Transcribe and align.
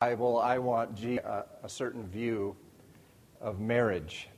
Bible, 0.00 0.38
I 0.38 0.56
want 0.56 0.96
G, 0.96 1.18
a, 1.18 1.44
a 1.62 1.68
certain 1.68 2.06
view 2.08 2.56
of 3.38 3.60
marriage. 3.60 4.30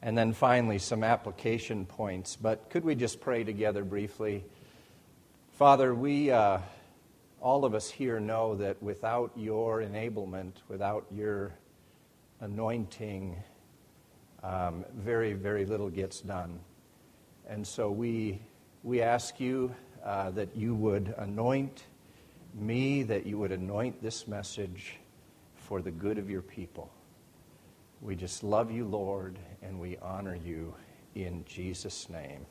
And 0.00 0.16
then 0.16 0.32
finally, 0.32 0.78
some 0.78 1.04
application 1.04 1.84
points. 1.84 2.34
But 2.34 2.70
could 2.70 2.82
we 2.82 2.94
just 2.94 3.20
pray 3.20 3.44
together 3.44 3.84
briefly? 3.84 4.42
Father, 5.58 5.94
we, 5.94 6.30
uh, 6.30 6.60
all 7.42 7.66
of 7.66 7.74
us 7.74 7.90
here 7.90 8.18
know 8.18 8.54
that 8.54 8.82
without 8.82 9.32
your 9.36 9.82
enablement, 9.82 10.52
without 10.66 11.04
your 11.14 11.52
anointing, 12.40 13.36
um, 14.42 14.86
very, 14.96 15.34
very 15.34 15.66
little 15.66 15.90
gets 15.90 16.22
done. 16.22 16.58
And 17.46 17.66
so 17.66 17.90
we, 17.90 18.40
we 18.82 19.02
ask 19.02 19.38
you 19.38 19.74
uh, 20.02 20.30
that 20.30 20.56
you 20.56 20.74
would 20.74 21.14
anoint 21.18 21.84
me 22.56 23.02
that 23.02 23.26
you 23.26 23.38
would 23.38 23.52
anoint 23.52 24.02
this 24.02 24.26
message 24.26 24.98
for 25.54 25.82
the 25.82 25.90
good 25.90 26.18
of 26.18 26.30
your 26.30 26.42
people. 26.42 26.90
We 28.00 28.16
just 28.16 28.42
love 28.42 28.70
you, 28.70 28.86
Lord, 28.86 29.38
and 29.62 29.78
we 29.78 29.96
honor 29.98 30.34
you 30.34 30.74
in 31.14 31.44
Jesus' 31.44 32.08
name. 32.08 32.46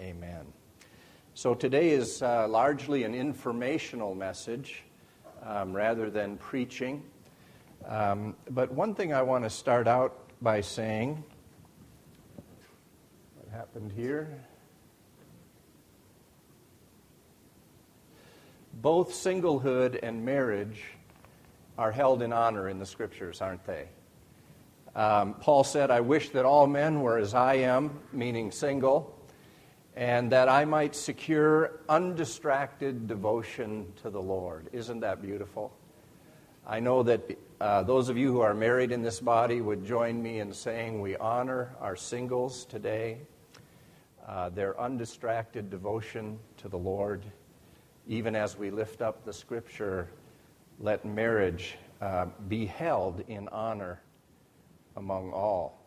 Amen. 0.00 0.46
So 1.34 1.54
today 1.54 1.90
is 1.90 2.22
uh, 2.22 2.48
largely 2.48 3.04
an 3.04 3.14
informational 3.14 4.14
message 4.14 4.82
um, 5.42 5.74
rather 5.74 6.10
than 6.10 6.36
preaching. 6.36 7.02
Um, 7.86 8.36
but 8.50 8.72
one 8.72 8.94
thing 8.94 9.12
I 9.12 9.22
want 9.22 9.44
to 9.44 9.50
start 9.50 9.88
out 9.88 10.18
by 10.42 10.60
saying 10.60 11.22
what 13.36 13.48
happened 13.52 13.92
here? 13.92 14.38
Both 18.80 19.12
singlehood 19.12 19.98
and 20.02 20.24
marriage 20.24 20.82
are 21.76 21.92
held 21.92 22.22
in 22.22 22.32
honor 22.32 22.68
in 22.68 22.78
the 22.78 22.86
scriptures, 22.86 23.40
aren't 23.40 23.64
they? 23.64 23.88
Um, 24.94 25.34
Paul 25.34 25.64
said, 25.64 25.90
I 25.90 26.00
wish 26.00 26.30
that 26.30 26.44
all 26.44 26.66
men 26.66 27.00
were 27.00 27.18
as 27.18 27.34
I 27.34 27.54
am, 27.54 28.00
meaning 28.12 28.50
single, 28.50 29.16
and 29.94 30.32
that 30.32 30.48
I 30.48 30.64
might 30.64 30.94
secure 30.94 31.80
undistracted 31.88 33.06
devotion 33.06 33.92
to 34.02 34.10
the 34.10 34.20
Lord. 34.20 34.68
Isn't 34.72 35.00
that 35.00 35.22
beautiful? 35.22 35.72
I 36.66 36.80
know 36.80 37.02
that 37.02 37.38
uh, 37.60 37.82
those 37.82 38.08
of 38.08 38.16
you 38.16 38.32
who 38.32 38.40
are 38.40 38.54
married 38.54 38.92
in 38.92 39.02
this 39.02 39.20
body 39.20 39.60
would 39.60 39.84
join 39.84 40.22
me 40.22 40.40
in 40.40 40.52
saying 40.52 41.00
we 41.00 41.16
honor 41.16 41.74
our 41.80 41.96
singles 41.96 42.64
today, 42.64 43.18
uh, 44.26 44.48
their 44.48 44.80
undistracted 44.80 45.70
devotion 45.70 46.38
to 46.58 46.68
the 46.68 46.78
Lord 46.78 47.24
even 48.10 48.34
as 48.34 48.58
we 48.58 48.72
lift 48.72 49.02
up 49.02 49.24
the 49.24 49.32
scripture, 49.32 50.08
let 50.80 51.04
marriage 51.04 51.78
uh, 52.00 52.26
be 52.48 52.66
held 52.66 53.22
in 53.28 53.46
honor 53.50 54.00
among 54.96 55.32
all. 55.32 55.86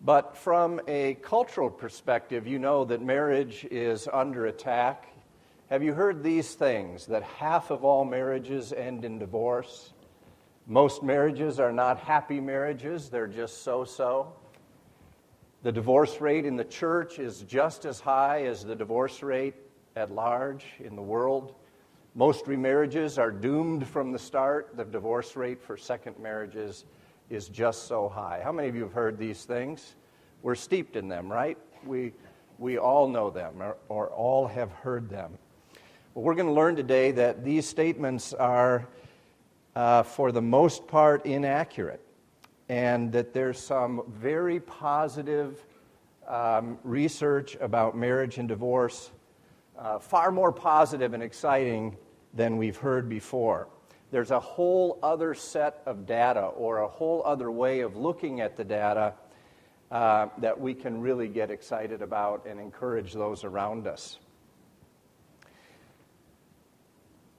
But 0.00 0.36
from 0.36 0.80
a 0.86 1.14
cultural 1.14 1.70
perspective, 1.70 2.46
you 2.46 2.60
know 2.60 2.84
that 2.84 3.02
marriage 3.02 3.66
is 3.68 4.06
under 4.12 4.46
attack. 4.46 5.08
Have 5.70 5.82
you 5.82 5.92
heard 5.92 6.22
these 6.22 6.54
things? 6.54 7.06
That 7.06 7.24
half 7.24 7.72
of 7.72 7.84
all 7.84 8.04
marriages 8.04 8.72
end 8.72 9.04
in 9.04 9.18
divorce. 9.18 9.92
Most 10.68 11.02
marriages 11.02 11.58
are 11.58 11.72
not 11.72 11.98
happy 11.98 12.38
marriages, 12.38 13.10
they're 13.10 13.26
just 13.26 13.64
so 13.64 13.82
so. 13.84 14.34
The 15.64 15.72
divorce 15.72 16.20
rate 16.20 16.46
in 16.46 16.54
the 16.54 16.64
church 16.64 17.18
is 17.18 17.40
just 17.42 17.84
as 17.86 17.98
high 17.98 18.44
as 18.44 18.64
the 18.64 18.76
divorce 18.76 19.20
rate 19.20 19.56
at 19.96 20.10
large 20.10 20.64
in 20.78 20.96
the 20.96 21.02
world. 21.02 21.54
Most 22.14 22.46
remarriages 22.46 23.18
are 23.18 23.30
doomed 23.30 23.86
from 23.86 24.12
the 24.12 24.18
start. 24.18 24.76
The 24.76 24.84
divorce 24.84 25.36
rate 25.36 25.62
for 25.62 25.76
second 25.76 26.18
marriages 26.18 26.84
is 27.28 27.48
just 27.48 27.86
so 27.86 28.08
high. 28.08 28.40
How 28.42 28.52
many 28.52 28.68
of 28.68 28.74
you 28.74 28.82
have 28.82 28.92
heard 28.92 29.18
these 29.18 29.44
things? 29.44 29.94
We're 30.42 30.56
steeped 30.56 30.96
in 30.96 31.08
them, 31.08 31.30
right? 31.30 31.56
We, 31.84 32.12
we 32.58 32.78
all 32.78 33.08
know 33.08 33.30
them 33.30 33.62
or, 33.62 33.76
or 33.88 34.08
all 34.08 34.46
have 34.48 34.72
heard 34.72 35.08
them. 35.08 35.38
Well, 36.14 36.24
we're 36.24 36.34
going 36.34 36.48
to 36.48 36.52
learn 36.52 36.74
today 36.74 37.12
that 37.12 37.44
these 37.44 37.68
statements 37.68 38.32
are, 38.34 38.88
uh, 39.76 40.02
for 40.02 40.32
the 40.32 40.42
most 40.42 40.88
part, 40.88 41.24
inaccurate, 41.24 42.04
and 42.68 43.12
that 43.12 43.32
there's 43.32 43.60
some 43.60 44.02
very 44.08 44.58
positive 44.58 45.64
um, 46.26 46.78
research 46.82 47.56
about 47.60 47.96
marriage 47.96 48.38
and 48.38 48.48
divorce 48.48 49.12
uh, 49.80 49.98
far 49.98 50.30
more 50.30 50.52
positive 50.52 51.14
and 51.14 51.22
exciting 51.22 51.96
than 52.34 52.58
we've 52.58 52.76
heard 52.76 53.08
before. 53.08 53.68
There's 54.10 54.30
a 54.30 54.40
whole 54.40 54.98
other 55.02 55.34
set 55.34 55.82
of 55.86 56.06
data 56.06 56.42
or 56.42 56.78
a 56.78 56.88
whole 56.88 57.22
other 57.24 57.50
way 57.50 57.80
of 57.80 57.96
looking 57.96 58.40
at 58.40 58.56
the 58.56 58.64
data 58.64 59.14
uh, 59.90 60.26
that 60.38 60.60
we 60.60 60.74
can 60.74 61.00
really 61.00 61.28
get 61.28 61.50
excited 61.50 62.02
about 62.02 62.46
and 62.46 62.60
encourage 62.60 63.12
those 63.12 63.42
around 63.44 63.86
us. 63.86 64.18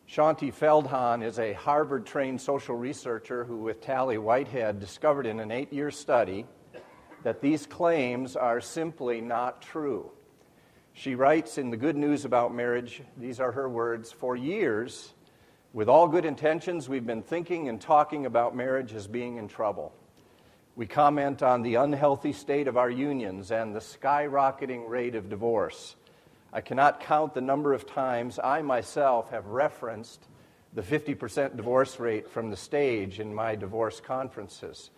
Shaunti 0.09 0.53
Feldhahn 0.53 1.23
is 1.23 1.39
a 1.39 1.53
Harvard 1.53 2.05
trained 2.05 2.41
social 2.41 2.75
researcher 2.75 3.45
who, 3.45 3.57
with 3.57 3.79
Tally 3.79 4.17
Whitehead, 4.17 4.79
discovered 4.79 5.25
in 5.25 5.39
an 5.39 5.51
eight 5.51 5.71
year 5.71 5.91
study 5.91 6.45
that 7.23 7.39
these 7.39 7.65
claims 7.65 8.35
are 8.35 8.59
simply 8.59 9.21
not 9.21 9.61
true. 9.61 10.11
She 10.93 11.15
writes 11.15 11.57
in 11.57 11.71
The 11.71 11.77
Good 11.77 11.95
News 11.95 12.25
About 12.25 12.53
Marriage, 12.53 13.01
these 13.17 13.39
are 13.39 13.53
her 13.53 13.67
words 13.69 14.11
For 14.11 14.35
years, 14.35 15.13
with 15.73 15.87
all 15.87 16.07
good 16.07 16.25
intentions, 16.25 16.89
we've 16.89 17.05
been 17.05 17.23
thinking 17.23 17.69
and 17.69 17.79
talking 17.79 18.25
about 18.25 18.55
marriage 18.55 18.93
as 18.93 19.07
being 19.07 19.37
in 19.37 19.47
trouble. 19.47 19.93
We 20.75 20.85
comment 20.85 21.41
on 21.41 21.61
the 21.61 21.75
unhealthy 21.75 22.33
state 22.33 22.67
of 22.67 22.77
our 22.77 22.89
unions 22.89 23.51
and 23.51 23.73
the 23.73 23.79
skyrocketing 23.79 24.87
rate 24.87 25.15
of 25.15 25.29
divorce. 25.29 25.95
I 26.51 26.59
cannot 26.59 26.99
count 26.99 27.33
the 27.33 27.41
number 27.41 27.73
of 27.73 27.87
times 27.87 28.37
I 28.37 28.61
myself 28.61 29.31
have 29.31 29.47
referenced 29.47 30.27
the 30.73 30.81
50% 30.81 31.55
divorce 31.55 31.99
rate 31.99 32.29
from 32.29 32.49
the 32.49 32.57
stage 32.57 33.21
in 33.21 33.33
my 33.33 33.55
divorce 33.55 34.01
conferences. 34.01 34.91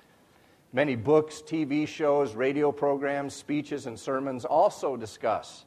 Many 0.74 0.96
books, 0.96 1.44
TV 1.46 1.88
shows, 1.88 2.34
radio 2.34 2.72
programs, 2.72 3.36
speeches, 3.36 3.86
and 3.86 3.98
sermons 3.98 4.44
also 4.44 4.98
discuss 4.98 5.66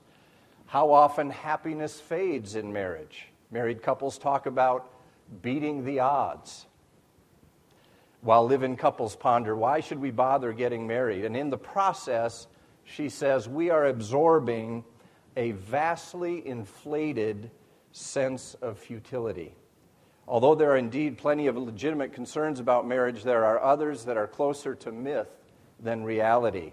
how 0.67 0.93
often 0.93 1.31
happiness 1.31 2.01
fades 2.01 2.57
in 2.57 2.73
marriage. 2.73 3.29
Married 3.51 3.83
couples 3.83 4.19
talk 4.19 4.47
about 4.47 4.93
beating 5.43 5.85
the 5.85 6.01
odds. 6.01 6.67
While 8.21 8.47
live 8.47 8.65
in 8.65 8.77
couples 8.77 9.15
ponder, 9.15 9.55
why 9.55 9.81
should 9.81 10.01
we 10.01 10.11
bother 10.11 10.53
getting 10.53 10.87
married? 10.87 11.25
And 11.25 11.37
in 11.37 11.51
the 11.51 11.59
process, 11.59 12.49
she 12.85 13.09
says, 13.09 13.49
we 13.49 13.71
are 13.71 13.87
absorbing 13.87 14.85
a 15.37 15.53
vastly 15.53 16.47
inflated 16.47 17.51
sense 17.93 18.55
of 18.61 18.79
futility. 18.79 19.55
Although 20.27 20.57
there 20.57 20.73
are 20.73 20.77
indeed 20.77 21.19
plenty 21.19 21.47
of 21.47 21.57
legitimate 21.57 22.13
concerns 22.13 22.59
about 22.59 22.87
marriage, 22.87 23.23
there 23.23 23.45
are 23.45 23.63
others 23.63 24.05
that 24.07 24.17
are 24.17 24.27
closer 24.27 24.75
to 24.75 24.91
myth 24.91 25.29
than 25.79 26.03
reality. 26.03 26.73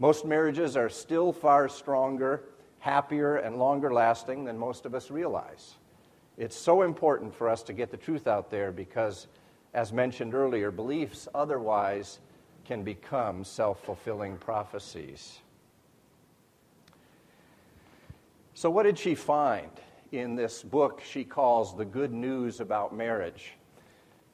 Most 0.00 0.24
marriages 0.24 0.76
are 0.76 0.88
still 0.88 1.32
far 1.32 1.68
stronger 1.68 2.42
happier, 2.80 3.36
and 3.36 3.58
longer 3.58 3.92
lasting 3.92 4.44
than 4.44 4.58
most 4.58 4.86
of 4.86 4.94
us 4.94 5.10
realize. 5.10 5.74
It's 6.36 6.56
so 6.56 6.82
important 6.82 7.34
for 7.34 7.48
us 7.48 7.62
to 7.64 7.72
get 7.72 7.90
the 7.90 7.96
truth 7.96 8.26
out 8.26 8.50
there 8.50 8.70
because, 8.70 9.26
as 9.74 9.92
mentioned 9.92 10.34
earlier, 10.34 10.70
beliefs 10.70 11.26
otherwise 11.34 12.20
can 12.64 12.84
become 12.84 13.44
self 13.44 13.82
fulfilling 13.84 14.36
prophecies. 14.36 15.40
So, 18.54 18.70
what 18.70 18.84
did 18.84 18.98
she 18.98 19.14
find 19.14 19.70
in 20.12 20.36
this 20.36 20.62
book 20.62 21.02
she 21.04 21.24
calls 21.24 21.76
The 21.76 21.84
Good 21.84 22.12
News 22.12 22.60
About 22.60 22.94
Marriage? 22.94 23.54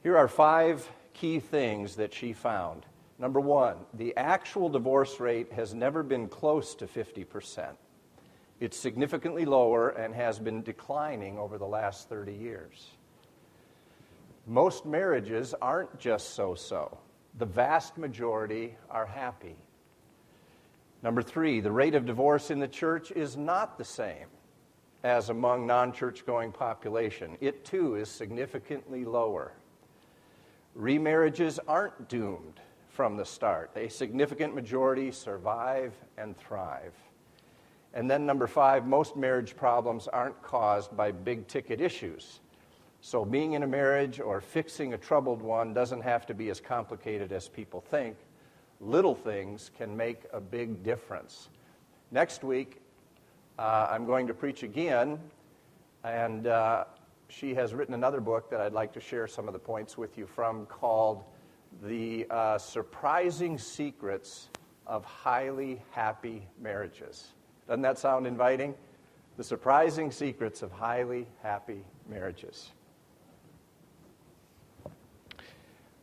Here 0.03 0.17
are 0.17 0.27
five 0.27 0.87
key 1.13 1.39
things 1.39 1.95
that 1.95 2.13
she 2.13 2.33
found. 2.33 2.85
Number 3.17 3.39
one, 3.39 3.77
the 3.93 4.15
actual 4.17 4.67
divorce 4.69 5.19
rate 5.19 5.51
has 5.53 5.73
never 5.73 6.03
been 6.03 6.27
close 6.27 6.75
to 6.75 6.85
50%. 6.85 7.69
It's 8.65 8.79
significantly 8.79 9.45
lower 9.45 9.89
and 9.89 10.15
has 10.15 10.39
been 10.39 10.63
declining 10.63 11.37
over 11.37 11.59
the 11.59 11.67
last 11.67 12.09
30 12.09 12.33
years. 12.33 12.89
Most 14.47 14.87
marriages 14.87 15.53
aren't 15.61 15.99
just 15.99 16.31
so 16.33 16.55
so, 16.55 16.97
the 17.37 17.45
vast 17.45 17.95
majority 17.99 18.75
are 18.89 19.05
happy. 19.05 19.55
Number 21.03 21.21
three, 21.21 21.59
the 21.59 21.71
rate 21.71 21.93
of 21.93 22.07
divorce 22.07 22.49
in 22.49 22.57
the 22.57 22.67
church 22.67 23.11
is 23.11 23.37
not 23.37 23.77
the 23.77 23.85
same 23.85 24.25
as 25.03 25.29
among 25.29 25.67
non 25.67 25.93
church 25.93 26.25
going 26.25 26.51
population. 26.51 27.37
It 27.41 27.65
too 27.65 27.93
is 27.93 28.09
significantly 28.09 29.05
lower. 29.05 29.53
Remarriages 30.75 31.59
aren't 31.67 32.09
doomed 32.09 32.59
from 32.89 33.15
the 33.15 33.25
start. 33.25 33.69
A 33.75 33.89
significant 33.89 34.55
majority 34.55 35.11
survive 35.11 35.93
and 36.17 36.35
thrive. 36.35 36.95
And 37.95 38.11
then, 38.11 38.25
number 38.25 38.45
five, 38.45 38.85
most 38.85 39.15
marriage 39.15 39.55
problems 39.55 40.09
aren't 40.09 40.41
caused 40.41 40.95
by 40.97 41.11
big 41.11 41.47
ticket 41.47 41.79
issues. 41.79 42.41
So, 42.99 43.23
being 43.23 43.53
in 43.53 43.63
a 43.63 43.67
marriage 43.67 44.19
or 44.19 44.41
fixing 44.41 44.93
a 44.93 44.97
troubled 44.97 45.41
one 45.41 45.73
doesn't 45.73 46.01
have 46.01 46.25
to 46.25 46.33
be 46.33 46.49
as 46.49 46.59
complicated 46.59 47.31
as 47.31 47.47
people 47.47 47.79
think. 47.79 48.17
Little 48.81 49.15
things 49.15 49.71
can 49.77 49.95
make 49.95 50.23
a 50.33 50.41
big 50.41 50.83
difference. 50.83 51.47
Next 52.11 52.43
week, 52.43 52.81
uh, 53.57 53.87
I'm 53.89 54.05
going 54.05 54.27
to 54.27 54.33
preach 54.33 54.63
again, 54.63 55.17
and 56.03 56.47
uh, 56.47 56.83
she 57.29 57.55
has 57.55 57.73
written 57.73 57.93
another 57.93 58.19
book 58.19 58.49
that 58.49 58.59
I'd 58.59 58.73
like 58.73 58.91
to 58.93 58.99
share 58.99 59.25
some 59.25 59.47
of 59.47 59.53
the 59.53 59.59
points 59.59 59.97
with 59.97 60.17
you 60.17 60.25
from 60.25 60.65
called 60.65 61.23
The 61.81 62.27
uh, 62.29 62.57
Surprising 62.57 63.57
Secrets 63.57 64.49
of 64.85 65.05
Highly 65.05 65.81
Happy 65.91 66.45
Marriages. 66.61 67.33
Doesn't 67.67 67.81
that 67.81 67.97
sound 67.97 68.27
inviting? 68.27 68.75
The 69.37 69.43
Surprising 69.43 70.11
Secrets 70.11 70.61
of 70.61 70.71
Highly 70.71 71.27
Happy 71.41 71.83
Marriages. 72.07 72.71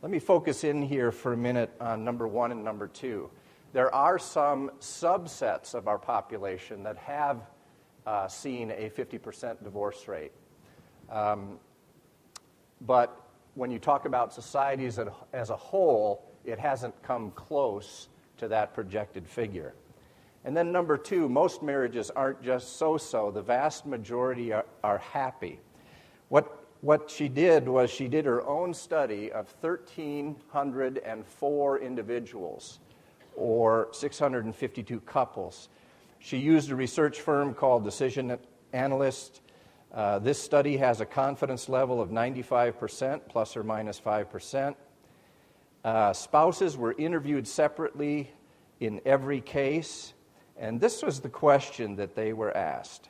Let 0.01 0.11
me 0.11 0.19
focus 0.19 0.63
in 0.63 0.81
here 0.81 1.11
for 1.11 1.33
a 1.33 1.37
minute 1.37 1.71
on 1.79 2.03
number 2.03 2.27
one 2.27 2.51
and 2.51 2.63
number 2.63 2.87
two 2.87 3.29
there 3.73 3.93
are 3.93 4.19
some 4.19 4.69
subsets 4.79 5.73
of 5.73 5.87
our 5.87 5.97
population 5.97 6.83
that 6.83 6.95
have 6.97 7.41
uh, 8.05 8.27
seen 8.27 8.69
a 8.69 8.89
50% 8.89 9.63
divorce 9.63 10.07
rate. 10.07 10.31
Um, 11.09 11.57
but 12.81 13.19
when 13.55 13.71
you 13.71 13.79
talk 13.79 14.05
about 14.05 14.31
societies 14.31 14.99
as 15.33 15.49
a 15.49 15.55
whole, 15.55 16.23
it 16.45 16.59
hasn't 16.59 17.01
come 17.01 17.31
close 17.31 18.09
to 18.37 18.47
that 18.47 18.73
projected 18.75 19.27
figure. 19.27 19.73
And 20.45 20.57
then, 20.57 20.71
number 20.71 20.97
two, 20.97 21.29
most 21.29 21.63
marriages 21.63 22.11
aren't 22.11 22.43
just 22.43 22.77
so 22.77 22.97
so, 22.97 23.31
the 23.31 23.41
vast 23.41 23.85
majority 23.85 24.51
are, 24.51 24.65
are 24.83 24.97
happy. 24.97 25.61
What, 26.27 26.67
what 26.81 27.09
she 27.09 27.29
did 27.29 27.69
was 27.69 27.89
she 27.89 28.09
did 28.09 28.25
her 28.25 28.45
own 28.45 28.73
study 28.73 29.31
of 29.31 29.55
1,304 29.61 31.79
individuals 31.79 32.79
or 33.35 33.87
652 33.91 34.99
couples. 35.01 35.69
She 36.19 36.37
used 36.37 36.71
a 36.71 36.75
research 36.75 37.21
firm 37.21 37.53
called 37.53 37.83
Decision 37.83 38.37
Analyst. 38.73 39.41
Uh, 39.93 40.19
this 40.19 40.41
study 40.41 40.77
has 40.77 41.01
a 41.01 41.05
confidence 41.05 41.69
level 41.69 42.01
of 42.01 42.09
95%, 42.09 43.21
plus 43.29 43.55
or 43.55 43.63
minus 43.63 43.99
5%. 43.99 44.75
Uh, 45.83 46.13
spouses 46.13 46.77
were 46.77 46.93
interviewed 46.93 47.47
separately 47.47 48.31
in 48.79 49.01
every 49.05 49.41
case, 49.41 50.13
and 50.57 50.79
this 50.79 51.01
was 51.01 51.19
the 51.19 51.29
question 51.29 51.95
that 51.95 52.15
they 52.15 52.33
were 52.33 52.55
asked 52.55 53.09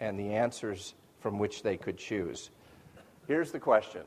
and 0.00 0.18
the 0.18 0.34
answers 0.34 0.94
from 1.20 1.38
which 1.38 1.62
they 1.62 1.76
could 1.76 1.96
choose. 1.96 2.50
Here's 3.28 3.52
the 3.52 3.60
question 3.60 4.02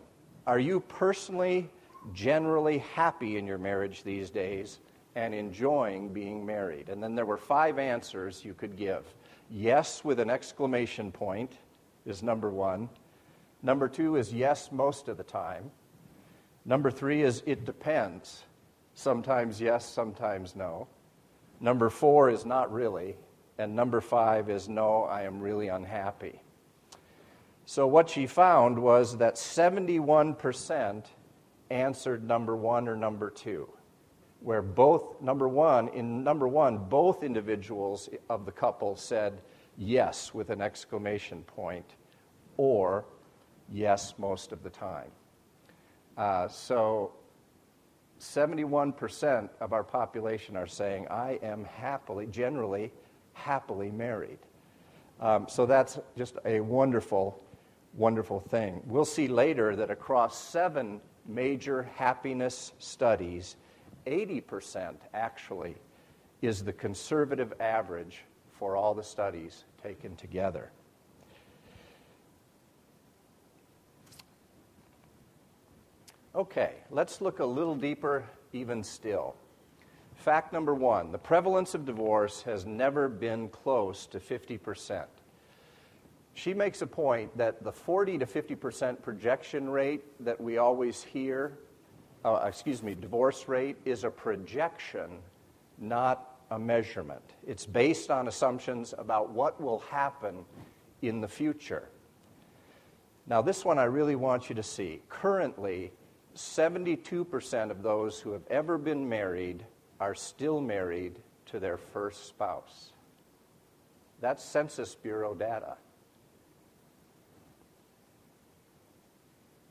Are 0.46 0.60
you 0.60 0.80
personally, 0.80 1.70
generally 2.14 2.80
happy 2.80 3.38
in 3.38 3.46
your 3.46 3.58
marriage 3.58 4.04
these 4.04 4.30
days? 4.30 4.80
and 5.16 5.34
enjoying 5.34 6.10
being 6.10 6.46
married. 6.46 6.90
And 6.90 7.02
then 7.02 7.16
there 7.16 7.26
were 7.26 7.38
five 7.38 7.80
answers 7.80 8.44
you 8.44 8.54
could 8.54 8.76
give. 8.76 9.06
Yes, 9.50 10.04
with 10.04 10.20
an 10.20 10.30
exclamation 10.30 11.12
point, 11.12 11.54
is 12.06 12.22
number 12.22 12.50
one. 12.50 12.90
Number 13.64 13.88
two 13.88 14.18
is 14.18 14.34
yes 14.34 14.72
most 14.72 15.08
of 15.08 15.18
the 15.18 15.24
time. 15.24 15.72
Number 16.66 16.92
three 16.92 17.24
is 17.24 17.44
it 17.46 17.66
depends. 17.66 18.44
Sometimes 18.94 19.62
yes, 19.62 19.88
sometimes 19.88 20.56
no. 20.56 20.88
Number 21.60 21.90
four 21.90 22.30
is 22.30 22.46
not 22.46 22.72
really. 22.72 23.16
And 23.58 23.76
number 23.76 24.02
five 24.02 24.50
is 24.50 24.68
no, 24.68 25.04
I 25.04 25.24
am 25.24 25.40
really 25.40 25.70
unhappy. 25.70 26.42
So, 27.66 27.88
what 27.88 28.10
she 28.10 28.28
found 28.28 28.78
was 28.78 29.18
that 29.18 29.36
71% 29.36 31.06
answered 31.70 32.28
number 32.28 32.56
one 32.56 32.88
or 32.88 32.96
number 32.96 33.30
two 33.30 33.70
where 34.46 34.62
both, 34.62 35.20
number 35.22 35.48
one, 35.48 35.88
in 35.88 36.24
number 36.24 36.48
one, 36.48 36.78
both 36.78 37.24
individuals 37.24 38.10
of 38.30 38.46
the 38.46 38.52
couple 38.52 38.96
said 38.96 39.42
yes 39.76 40.36
with 40.36 40.52
an 40.52 40.62
exclamation 40.62 41.42
point 41.44 41.96
or 42.58 43.06
yes 43.72 44.14
most 44.20 44.52
of 44.52 44.62
the 44.62 44.70
time. 44.70 45.10
Uh, 46.16 46.48
so 46.48 47.12
71% 48.34 49.50
of 49.60 49.74
our 49.74 49.84
population 49.84 50.58
are 50.58 50.68
saying, 50.68 51.08
I 51.10 51.40
am 51.42 51.66
happily, 51.66 52.28
generally, 52.28 52.92
happily 53.34 53.92
married. 53.92 54.40
Um, 55.20 55.48
so 55.48 55.66
that's 55.66 56.00
just 56.18 56.38
a 56.46 56.60
wonderful, 56.60 57.42
wonderful 57.94 58.40
thing. 58.40 58.82
We'll 58.86 59.06
see 59.06 59.28
later 59.28 59.76
that 59.76 59.92
across 59.92 60.38
seven 60.38 61.02
major 61.26 61.84
happiness 61.96 62.74
studies, 62.80 63.56
80% 64.06 64.96
actually 65.14 65.76
is 66.42 66.64
the 66.64 66.74
conservative 66.74 67.54
average 67.60 68.24
for 68.52 68.76
all 68.76 68.94
the 68.94 69.04
studies 69.04 69.66
taken 69.82 70.16
together. 70.16 70.72
Okay, 76.36 76.74
let's 76.92 77.22
look 77.22 77.40
a 77.40 77.46
little 77.46 77.76
deeper 77.76 78.26
even 78.52 78.84
still. 78.84 79.36
Fact 80.16 80.52
number 80.52 80.74
one 80.74 81.12
the 81.12 81.18
prevalence 81.18 81.74
of 81.74 81.86
divorce 81.86 82.42
has 82.42 82.66
never 82.66 83.08
been 83.08 83.48
close 83.48 84.06
to 84.08 84.20
50%. 84.20 85.06
She 86.34 86.54
makes 86.54 86.82
a 86.82 86.88
point 86.88 87.36
that 87.38 87.64
the 87.64 87.72
40 87.72 88.18
to 88.18 88.26
50% 88.26 89.02
projection 89.02 89.70
rate 89.70 90.04
that 90.26 90.40
we 90.42 90.58
always 90.58 91.02
hear 91.02 91.58
uh, 92.26 92.44
excuse 92.48 92.82
me, 92.82 92.96
divorce 92.96 93.48
rate 93.48 93.78
is 93.86 94.04
a 94.04 94.10
projection, 94.10 95.20
not 95.78 96.40
a 96.50 96.58
measurement. 96.58 97.22
It's 97.46 97.68
based 97.68 98.10
on 98.10 98.28
assumptions 98.28 98.96
about 98.98 99.30
what 99.30 99.62
will 99.62 99.80
happen 99.92 100.44
in 101.04 101.22
the 101.22 101.28
future. 101.28 101.88
Now, 103.28 103.44
this 103.44 103.64
one 103.64 103.78
I 103.78 103.84
really 103.84 104.16
want 104.16 104.50
you 104.50 104.56
to 104.56 104.64
see. 104.64 105.02
Currently, 105.08 105.92
72% 106.36 107.72
of 107.72 107.82
those 107.82 108.20
who 108.20 108.32
have 108.32 108.46
ever 108.50 108.78
been 108.78 109.08
married 109.08 109.66
are 110.00 110.16
still 110.16 110.60
married 110.60 111.16
to 111.48 111.60
their 111.60 111.78
first 111.78 112.28
spouse. 112.28 112.92
That's 114.20 114.44
Census 114.44 114.96
Bureau 114.96 115.34
data. 115.34 115.78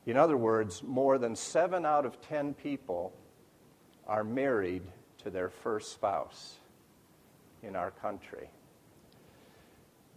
In 0.07 0.17
other 0.17 0.37
words, 0.37 0.83
more 0.83 1.19
than 1.19 1.35
seven 1.35 1.87
out 1.87 2.05
of 2.05 2.21
ten 2.21 2.55
people 2.55 3.13
are 4.07 4.25
married 4.25 4.83
to 5.19 5.31
their 5.31 5.49
first 5.49 5.93
spouse 5.93 6.57
in 7.63 7.75
our 7.75 7.91
country. 7.91 8.51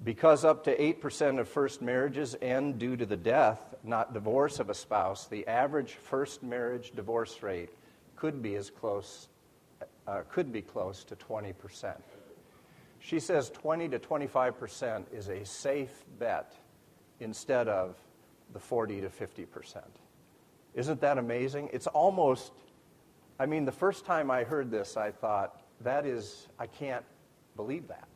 Because 0.03 0.45
up 0.45 0.63
to 0.65 0.77
8% 0.77 1.39
of 1.39 1.49
first 1.49 1.81
marriages 1.81 2.35
end 2.41 2.77
due 2.77 2.95
to 2.95 3.05
the 3.05 3.17
death, 3.17 3.75
not 3.83 4.13
divorce 4.13 4.59
of 4.59 4.69
a 4.69 4.73
spouse, 4.73 5.27
the 5.27 5.45
average 5.47 5.93
first 5.93 6.43
marriage 6.43 6.91
divorce 6.95 7.41
rate 7.41 7.69
could 8.15 8.41
be 8.41 8.55
as 8.55 8.69
close, 8.69 9.27
uh, 10.07 10.21
could 10.29 10.51
be 10.51 10.61
close 10.61 11.03
to 11.05 11.15
20%. 11.15 11.95
She 12.99 13.19
says 13.19 13.49
20 13.49 13.89
to 13.89 13.99
25% 13.99 15.05
is 15.13 15.29
a 15.29 15.45
safe 15.45 16.05
bet 16.19 16.53
instead 17.19 17.67
of 17.67 17.95
the 18.53 18.59
40 18.59 19.01
to 19.01 19.09
50 19.09 19.45
percent. 19.45 19.99
Isn't 20.73 21.01
that 21.01 21.17
amazing? 21.17 21.69
It's 21.73 21.87
almost, 21.87 22.51
I 23.39 23.45
mean, 23.45 23.65
the 23.65 23.71
first 23.71 24.05
time 24.05 24.29
I 24.29 24.43
heard 24.43 24.69
this, 24.69 24.95
I 24.95 25.11
thought, 25.11 25.61
that 25.81 26.05
is, 26.05 26.47
I 26.59 26.67
can't 26.67 27.03
believe 27.55 27.87
that. 27.87 28.07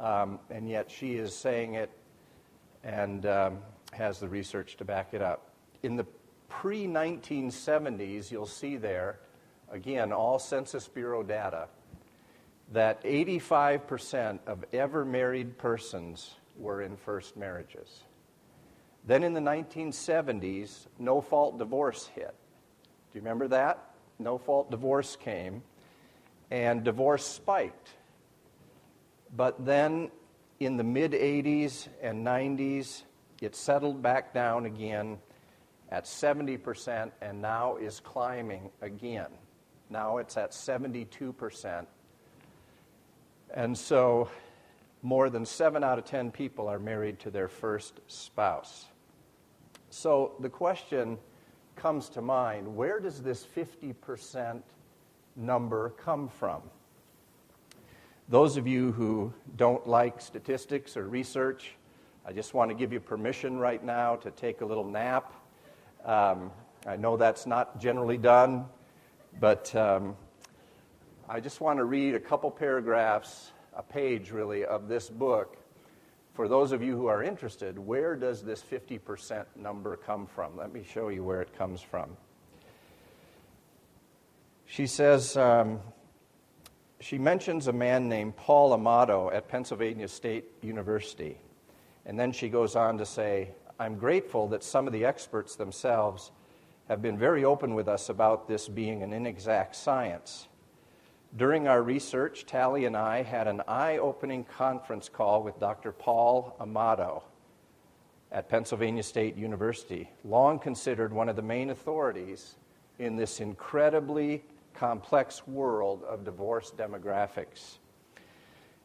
Um, 0.00 0.38
and 0.50 0.68
yet 0.68 0.90
she 0.90 1.12
is 1.14 1.36
saying 1.36 1.74
it 1.74 1.90
and 2.82 3.26
um, 3.26 3.58
has 3.92 4.18
the 4.18 4.28
research 4.28 4.76
to 4.78 4.84
back 4.84 5.12
it 5.12 5.20
up. 5.20 5.50
In 5.82 5.96
the 5.96 6.06
pre 6.48 6.86
1970s, 6.86 8.30
you'll 8.30 8.46
see 8.46 8.76
there, 8.76 9.20
again, 9.70 10.10
all 10.12 10.38
Census 10.38 10.88
Bureau 10.88 11.22
data, 11.22 11.68
that 12.72 13.02
85% 13.04 14.38
of 14.46 14.64
ever 14.72 15.04
married 15.04 15.58
persons 15.58 16.36
were 16.56 16.82
in 16.82 16.96
first 16.96 17.36
marriages. 17.36 18.04
Then 19.06 19.22
in 19.22 19.34
the 19.34 19.40
1970s, 19.40 20.86
no 20.98 21.20
fault 21.20 21.58
divorce 21.58 22.06
hit. 22.14 22.34
Do 23.12 23.18
you 23.18 23.22
remember 23.22 23.48
that? 23.48 23.94
No 24.18 24.38
fault 24.38 24.70
divorce 24.70 25.16
came, 25.16 25.62
and 26.50 26.84
divorce 26.84 27.26
spiked. 27.26 27.90
But 29.36 29.64
then 29.64 30.10
in 30.58 30.76
the 30.76 30.84
mid 30.84 31.12
80s 31.12 31.88
and 32.02 32.26
90s, 32.26 33.02
it 33.40 33.56
settled 33.56 34.02
back 34.02 34.34
down 34.34 34.66
again 34.66 35.18
at 35.90 36.04
70% 36.04 37.10
and 37.20 37.42
now 37.42 37.76
is 37.76 38.00
climbing 38.00 38.70
again. 38.80 39.30
Now 39.88 40.18
it's 40.18 40.36
at 40.36 40.52
72%. 40.52 41.86
And 43.52 43.76
so 43.76 44.28
more 45.02 45.30
than 45.30 45.44
7 45.44 45.82
out 45.82 45.98
of 45.98 46.04
10 46.04 46.30
people 46.30 46.68
are 46.68 46.78
married 46.78 47.18
to 47.20 47.30
their 47.30 47.48
first 47.48 48.00
spouse. 48.06 48.86
So 49.88 50.32
the 50.40 50.48
question 50.48 51.18
comes 51.74 52.08
to 52.10 52.20
mind 52.20 52.76
where 52.76 53.00
does 53.00 53.22
this 53.22 53.44
50% 53.44 54.62
number 55.36 55.90
come 55.90 56.28
from? 56.28 56.62
Those 58.30 58.56
of 58.56 58.64
you 58.68 58.92
who 58.92 59.34
don't 59.56 59.88
like 59.88 60.20
statistics 60.20 60.96
or 60.96 61.08
research, 61.08 61.72
I 62.24 62.32
just 62.32 62.54
want 62.54 62.70
to 62.70 62.76
give 62.76 62.92
you 62.92 63.00
permission 63.00 63.58
right 63.58 63.82
now 63.82 64.14
to 64.14 64.30
take 64.30 64.60
a 64.60 64.64
little 64.64 64.84
nap. 64.84 65.34
Um, 66.04 66.52
I 66.86 66.94
know 66.94 67.16
that's 67.16 67.44
not 67.44 67.80
generally 67.80 68.18
done, 68.18 68.66
but 69.40 69.74
um, 69.74 70.16
I 71.28 71.40
just 71.40 71.60
want 71.60 71.80
to 71.80 71.84
read 71.84 72.14
a 72.14 72.20
couple 72.20 72.52
paragraphs, 72.52 73.50
a 73.74 73.82
page 73.82 74.30
really, 74.30 74.64
of 74.64 74.86
this 74.86 75.10
book. 75.10 75.56
For 76.34 76.46
those 76.46 76.70
of 76.70 76.84
you 76.84 76.96
who 76.96 77.08
are 77.08 77.24
interested, 77.24 77.80
where 77.80 78.14
does 78.14 78.44
this 78.44 78.62
50% 78.62 79.44
number 79.56 79.96
come 79.96 80.28
from? 80.28 80.56
Let 80.56 80.72
me 80.72 80.84
show 80.84 81.08
you 81.08 81.24
where 81.24 81.42
it 81.42 81.58
comes 81.58 81.82
from. 81.82 82.16
She 84.66 84.86
says, 84.86 85.36
um, 85.36 85.80
she 87.00 87.18
mentions 87.18 87.66
a 87.66 87.72
man 87.72 88.08
named 88.08 88.36
Paul 88.36 88.74
Amato 88.74 89.30
at 89.30 89.48
Pennsylvania 89.48 90.06
State 90.06 90.44
University. 90.62 91.38
And 92.04 92.18
then 92.18 92.30
she 92.30 92.48
goes 92.48 92.76
on 92.76 92.98
to 92.98 93.06
say, 93.06 93.50
I'm 93.78 93.96
grateful 93.96 94.48
that 94.48 94.62
some 94.62 94.86
of 94.86 94.92
the 94.92 95.06
experts 95.06 95.56
themselves 95.56 96.30
have 96.88 97.00
been 97.00 97.16
very 97.16 97.44
open 97.44 97.74
with 97.74 97.88
us 97.88 98.10
about 98.10 98.48
this 98.48 98.68
being 98.68 99.02
an 99.02 99.12
inexact 99.12 99.76
science. 99.76 100.48
During 101.36 101.68
our 101.68 101.82
research, 101.82 102.44
Tally 102.44 102.84
and 102.84 102.96
I 102.96 103.22
had 103.22 103.46
an 103.46 103.62
eye 103.66 103.98
opening 103.98 104.44
conference 104.44 105.08
call 105.08 105.42
with 105.42 105.58
Dr. 105.58 105.92
Paul 105.92 106.56
Amato 106.60 107.22
at 108.32 108.48
Pennsylvania 108.48 109.02
State 109.02 109.36
University, 109.36 110.10
long 110.24 110.58
considered 110.58 111.12
one 111.12 111.28
of 111.28 111.36
the 111.36 111.42
main 111.42 111.70
authorities 111.70 112.56
in 112.98 113.16
this 113.16 113.40
incredibly 113.40 114.42
complex 114.80 115.46
world 115.46 116.02
of 116.04 116.24
divorce 116.24 116.72
demographics. 116.74 117.76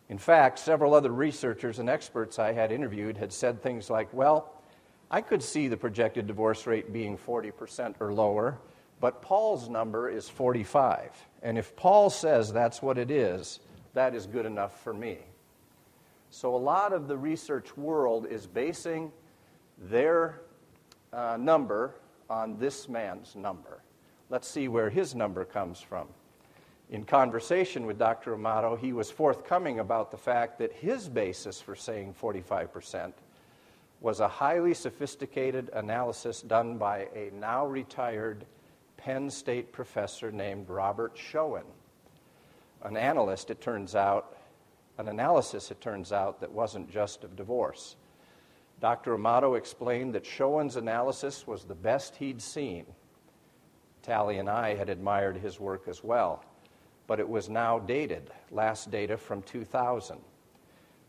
In 0.09 0.17
fact, 0.17 0.59
several 0.59 0.93
other 0.93 1.09
researchers 1.09 1.79
and 1.79 1.89
experts 1.89 2.37
I 2.37 2.51
had 2.51 2.73
interviewed 2.73 3.15
had 3.15 3.31
said 3.31 3.63
things 3.63 3.89
like, 3.89 4.13
well, 4.13 4.51
I 5.09 5.21
could 5.21 5.41
see 5.41 5.69
the 5.69 5.77
projected 5.77 6.27
divorce 6.27 6.67
rate 6.67 6.91
being 6.91 7.17
40% 7.17 7.95
or 8.01 8.13
lower, 8.13 8.57
but 8.99 9.21
Paul's 9.21 9.69
number 9.69 10.09
is 10.09 10.27
45. 10.27 11.11
And 11.43 11.57
if 11.57 11.73
Paul 11.77 12.09
says 12.09 12.51
that's 12.51 12.81
what 12.81 12.97
it 12.97 13.09
is, 13.09 13.61
that 13.93 14.13
is 14.13 14.25
good 14.25 14.45
enough 14.45 14.83
for 14.83 14.93
me. 14.93 15.19
So 16.29 16.53
a 16.53 16.57
lot 16.57 16.91
of 16.91 17.07
the 17.07 17.15
research 17.17 17.77
world 17.77 18.27
is 18.29 18.45
basing 18.45 19.13
their 19.77 20.41
uh, 21.13 21.37
number 21.39 21.95
on 22.29 22.57
this 22.57 22.89
man's 22.89 23.33
number. 23.37 23.79
Let's 24.29 24.47
see 24.47 24.67
where 24.67 24.89
his 24.89 25.13
number 25.13 25.45
comes 25.45 25.79
from. 25.81 26.07
In 26.89 27.03
conversation 27.03 27.85
with 27.85 27.99
Dr. 27.99 28.33
Amato, 28.33 28.75
he 28.75 28.93
was 28.93 29.09
forthcoming 29.09 29.79
about 29.79 30.11
the 30.11 30.17
fact 30.17 30.59
that 30.59 30.71
his 30.73 31.07
basis 31.09 31.61
for 31.61 31.75
saying 31.75 32.15
45% 32.21 33.13
was 34.01 34.19
a 34.19 34.27
highly 34.27 34.73
sophisticated 34.73 35.69
analysis 35.73 36.41
done 36.41 36.77
by 36.77 37.07
a 37.15 37.31
now 37.33 37.65
retired 37.65 38.45
Penn 38.97 39.29
State 39.29 39.71
professor 39.71 40.31
named 40.31 40.69
Robert 40.69 41.13
Schoen. 41.15 41.63
An 42.83 42.97
analyst, 42.97 43.49
it 43.49 43.61
turns 43.61 43.95
out, 43.95 44.37
an 44.97 45.07
analysis, 45.07 45.71
it 45.71 45.81
turns 45.81 46.11
out, 46.11 46.39
that 46.41 46.51
wasn't 46.51 46.91
just 46.91 47.23
of 47.23 47.35
divorce. 47.35 47.95
Dr. 48.79 49.15
Amato 49.15 49.55
explained 49.55 50.13
that 50.13 50.25
Schoen's 50.25 50.75
analysis 50.75 51.47
was 51.47 51.63
the 51.63 51.75
best 51.75 52.15
he'd 52.17 52.41
seen. 52.41 52.85
Tally 54.05 54.37
and 54.37 54.49
I 54.49 54.75
had 54.75 54.89
admired 54.89 55.37
his 55.37 55.59
work 55.59 55.87
as 55.87 56.03
well 56.03 56.45
but 57.07 57.19
it 57.19 57.27
was 57.27 57.49
now 57.49 57.79
dated, 57.79 58.31
last 58.51 58.89
data 58.89 59.17
from 59.17 59.41
2000. 59.43 60.17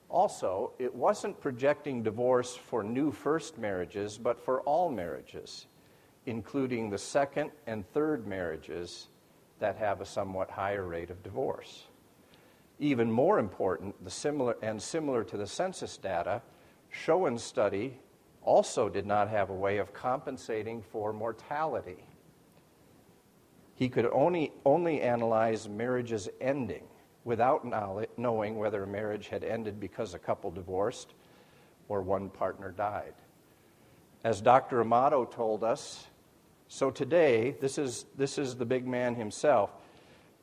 Also, 0.08 0.72
it 0.78 0.94
wasn't 0.94 1.40
projecting 1.40 2.02
divorce 2.02 2.54
for 2.54 2.82
new 2.82 3.10
first 3.10 3.58
marriages, 3.58 4.18
but 4.18 4.38
for 4.38 4.60
all 4.62 4.90
marriages, 4.90 5.66
including 6.26 6.90
the 6.90 6.98
second 6.98 7.50
and 7.66 7.88
third 7.92 8.26
marriages 8.26 9.08
that 9.58 9.76
have 9.76 10.00
a 10.00 10.06
somewhat 10.06 10.50
higher 10.50 10.84
rate 10.84 11.10
of 11.10 11.22
divorce. 11.22 11.84
Even 12.78 13.10
more 13.10 13.38
important, 13.38 13.94
the 14.04 14.10
similar, 14.10 14.56
and 14.62 14.80
similar 14.80 15.24
to 15.24 15.36
the 15.36 15.46
census 15.46 15.96
data, 15.96 16.42
Schoen's 16.90 17.42
study 17.42 17.98
also 18.42 18.88
did 18.88 19.06
not 19.06 19.28
have 19.28 19.50
a 19.50 19.54
way 19.54 19.78
of 19.78 19.92
compensating 19.94 20.82
for 20.82 21.12
mortality. 21.12 22.04
He 23.76 23.90
could 23.90 24.06
only, 24.06 24.52
only 24.64 25.02
analyze 25.02 25.68
marriages 25.68 26.28
ending 26.40 26.84
without 27.24 27.66
knowing 28.16 28.56
whether 28.56 28.82
a 28.82 28.86
marriage 28.86 29.28
had 29.28 29.44
ended 29.44 29.78
because 29.78 30.14
a 30.14 30.18
couple 30.18 30.50
divorced 30.50 31.12
or 31.88 32.00
one 32.00 32.30
partner 32.30 32.70
died. 32.70 33.12
As 34.24 34.40
Dr. 34.40 34.80
Amato 34.80 35.26
told 35.26 35.62
us, 35.62 36.06
so 36.68 36.90
today, 36.90 37.54
this 37.60 37.78
is, 37.78 38.06
this 38.16 38.38
is 38.38 38.56
the 38.56 38.64
big 38.64 38.86
man 38.86 39.14
himself. 39.14 39.70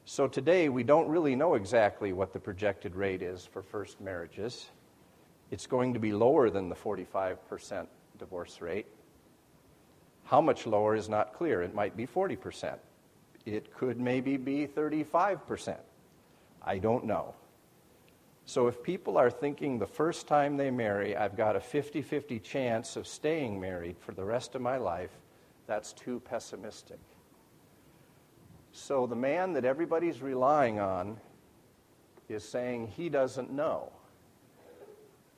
So 0.06 0.28
today, 0.28 0.70
we 0.70 0.84
don't 0.84 1.08
really 1.08 1.36
know 1.36 1.56
exactly 1.56 2.14
what 2.14 2.34
the 2.34 2.40
projected 2.40 2.96
rate 2.96 3.22
is 3.22 3.46
for 3.46 3.62
first 3.62 4.00
marriages. 4.00 4.70
It's 5.50 5.66
going 5.66 5.94
to 5.94 6.00
be 6.00 6.14
lower 6.14 6.50
than 6.50 6.70
the 6.70 6.76
45% 6.76 7.88
divorce 8.20 8.62
rate. 8.62 8.86
How 10.26 10.40
much 10.40 10.68
lower 10.68 10.96
is 10.96 11.10
not 11.10 11.34
clear. 11.34 11.62
It 11.62 11.74
might 11.74 11.98
be 11.98 12.06
40%. 12.06 12.78
It 13.46 13.74
could 13.74 14.00
maybe 14.00 14.38
be 14.38 14.68
35%. 14.68 15.78
I 16.62 16.78
don't 16.78 17.06
know. 17.06 17.36
So 18.46 18.68
if 18.68 18.84
people 18.84 19.18
are 19.18 19.30
thinking 19.30 19.80
the 19.80 19.88
first 19.88 20.28
time 20.28 20.58
they 20.58 20.72
marry, 20.72 21.16
I've 21.16 21.38
got 21.38 21.56
a 21.56 21.62
50 21.62 22.02
50 22.02 22.40
chance 22.40 22.96
of 22.96 23.08
staying 23.08 23.60
married 23.60 23.98
for 24.00 24.14
the 24.14 24.24
rest 24.24 24.56
of 24.56 24.62
my 24.62 24.78
life, 24.78 25.12
that's 25.66 25.94
too 25.94 26.20
pessimistic. 26.20 27.00
So 28.72 29.06
the 29.08 29.16
man 29.16 29.54
that 29.54 29.66
everybody's 29.66 30.22
relying 30.22 30.80
on 30.80 31.18
is 32.28 32.44
saying 32.44 32.88
he 32.88 33.08
doesn't 33.08 33.52
know. 33.52 33.92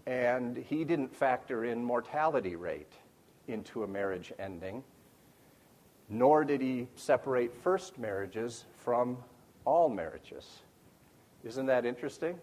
And 0.07 0.57
he 0.57 0.83
didn't 0.83 1.15
factor 1.15 1.65
in 1.65 1.83
mortality 1.83 2.55
rate 2.55 2.93
into 3.47 3.83
a 3.83 3.87
marriage 3.87 4.31
ending 4.39 4.83
nor 6.09 6.43
did 6.43 6.61
he 6.61 6.87
separate 6.95 7.53
first 7.63 7.97
marriages 7.97 8.65
from 8.83 9.17
all 9.65 9.89
marriages. 9.89 10.59
Isn't 11.43 11.65
that 11.67 11.85
interesting? 11.85 12.39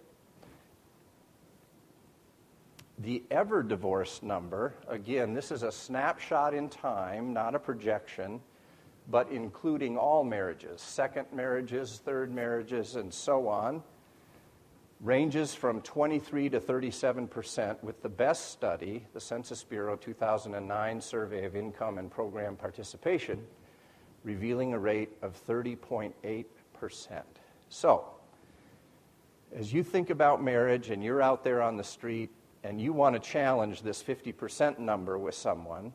The 2.98 3.22
ever 3.30 3.62
divorce 3.62 4.22
number, 4.22 4.74
again, 4.86 5.34
this 5.34 5.50
is 5.50 5.62
a 5.62 5.72
snapshot 5.72 6.54
in 6.54 6.68
time, 6.68 7.32
not 7.32 7.54
a 7.54 7.58
projection, 7.58 8.40
but 9.10 9.28
including 9.30 9.96
all 9.96 10.22
marriages, 10.22 10.80
second 10.80 11.26
marriages, 11.32 12.00
third 12.04 12.32
marriages, 12.32 12.94
and 12.94 13.12
so 13.12 13.48
on, 13.48 13.82
ranges 15.02 15.52
from 15.52 15.80
23 15.82 16.48
to 16.50 16.60
37 16.60 17.26
percent, 17.26 17.82
with 17.82 18.00
the 18.02 18.08
best 18.08 18.52
study, 18.52 19.04
the 19.12 19.20
Census 19.20 19.64
Bureau 19.64 19.96
2009 19.96 21.00
Survey 21.00 21.44
of 21.44 21.56
Income 21.56 21.98
and 21.98 22.10
Program 22.10 22.56
Participation, 22.56 23.44
revealing 24.22 24.72
a 24.72 24.78
rate 24.78 25.10
of 25.20 25.38
30.8 25.46 26.44
percent. 26.72 27.40
So, 27.68 28.04
as 29.54 29.72
you 29.72 29.82
think 29.82 30.10
about 30.10 30.42
marriage 30.42 30.90
and 30.90 31.02
you're 31.02 31.20
out 31.20 31.42
there 31.44 31.60
on 31.60 31.76
the 31.76 31.84
street 31.84 32.30
and 32.64 32.80
you 32.80 32.92
want 32.92 33.14
to 33.14 33.20
challenge 33.20 33.82
this 33.82 34.02
50% 34.02 34.78
number 34.78 35.18
with 35.18 35.34
someone, 35.34 35.92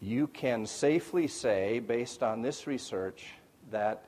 you 0.00 0.28
can 0.28 0.64
safely 0.64 1.26
say, 1.26 1.80
based 1.80 2.22
on 2.22 2.40
this 2.40 2.66
research, 2.66 3.26
that 3.70 4.04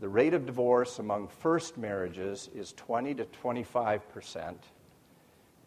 the 0.00 0.08
rate 0.08 0.34
of 0.34 0.46
divorce 0.46 0.98
among 0.98 1.28
first 1.28 1.76
marriages 1.76 2.48
is 2.54 2.72
20 2.72 3.14
to 3.14 3.24
25 3.24 4.08
percent, 4.10 4.62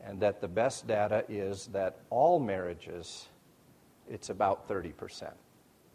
and 0.02 0.20
that 0.22 0.42
the 0.42 0.48
best 0.48 0.88
data 0.88 1.26
is 1.28 1.68
that 1.68 1.98
all 2.10 2.40
marriages, 2.40 3.28
it's 4.10 4.30
about 4.30 4.68
30 4.68 4.92
percent 4.94 5.36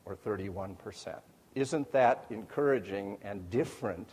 or 0.04 0.14
31 0.14 0.76
percent. 0.76 1.18
Isn't 1.54 1.90
that 1.92 2.26
encouraging 2.30 3.16
and 3.22 3.48
different 3.50 4.10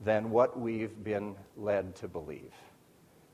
than 0.00 0.30
what 0.30 0.58
we've 0.58 1.04
been 1.04 1.36
led 1.56 1.94
to 1.96 2.08
believe? 2.08 2.52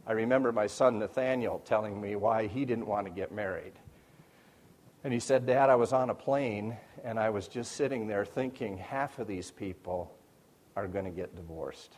I 0.06 0.12
remember 0.12 0.50
my 0.50 0.66
son 0.66 0.98
Nathaniel 0.98 1.60
telling 1.60 2.00
me 2.00 2.16
why 2.16 2.48
he 2.48 2.64
didn't 2.64 2.86
want 2.86 3.06
to 3.06 3.12
get 3.12 3.30
married. 3.30 3.74
And 5.02 5.12
he 5.12 5.20
said, 5.20 5.46
Dad, 5.46 5.70
I 5.70 5.76
was 5.76 5.92
on 5.92 6.10
a 6.10 6.14
plane 6.14 6.76
and 7.04 7.18
I 7.18 7.30
was 7.30 7.48
just 7.48 7.72
sitting 7.72 8.06
there 8.06 8.24
thinking 8.24 8.76
half 8.76 9.18
of 9.18 9.26
these 9.26 9.50
people 9.50 10.14
are 10.76 10.86
going 10.86 11.06
to 11.06 11.10
get 11.10 11.34
divorced. 11.34 11.94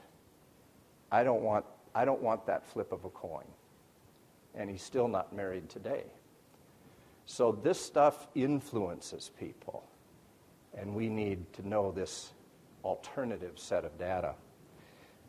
I 1.10 1.24
don't 1.24 1.42
want, 1.42 1.64
I 1.94 2.04
don't 2.04 2.22
want 2.22 2.46
that 2.46 2.64
flip 2.64 2.92
of 2.92 3.04
a 3.04 3.10
coin. 3.10 3.44
And 4.54 4.70
he's 4.70 4.82
still 4.82 5.08
not 5.08 5.34
married 5.34 5.68
today. 5.68 6.04
So 7.26 7.52
this 7.62 7.80
stuff 7.80 8.26
influences 8.34 9.30
people, 9.38 9.84
and 10.76 10.94
we 10.94 11.08
need 11.08 11.52
to 11.54 11.66
know 11.66 11.92
this 11.92 12.32
alternative 12.84 13.52
set 13.56 13.84
of 13.84 13.96
data. 13.98 14.34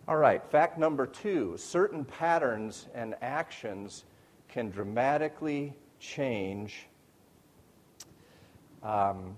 All 0.07 0.17
right, 0.17 0.43
fact 0.45 0.77
number 0.77 1.05
two 1.05 1.55
certain 1.57 2.03
patterns 2.03 2.87
and 2.93 3.15
actions 3.21 4.03
can 4.49 4.69
dramatically 4.69 5.73
change 5.99 6.87
um, 8.83 9.35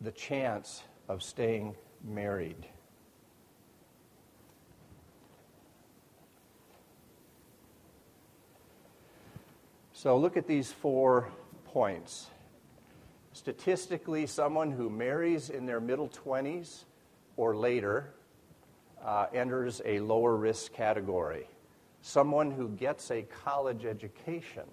the 0.00 0.12
chance 0.12 0.82
of 1.08 1.22
staying 1.22 1.74
married. 2.04 2.66
So 9.92 10.16
look 10.16 10.36
at 10.36 10.46
these 10.46 10.70
four 10.70 11.28
points. 11.64 12.28
Statistically, 13.32 14.26
someone 14.26 14.70
who 14.70 14.88
marries 14.88 15.50
in 15.50 15.66
their 15.66 15.80
middle 15.80 16.08
20s 16.08 16.84
or 17.36 17.56
later 17.56 18.14
uh, 19.04 19.26
enters 19.32 19.80
a 19.84 19.98
lower 20.00 20.36
risk 20.36 20.72
category. 20.72 21.48
Someone 22.00 22.50
who 22.50 22.68
gets 22.68 23.10
a 23.10 23.22
college 23.22 23.84
education 23.84 24.64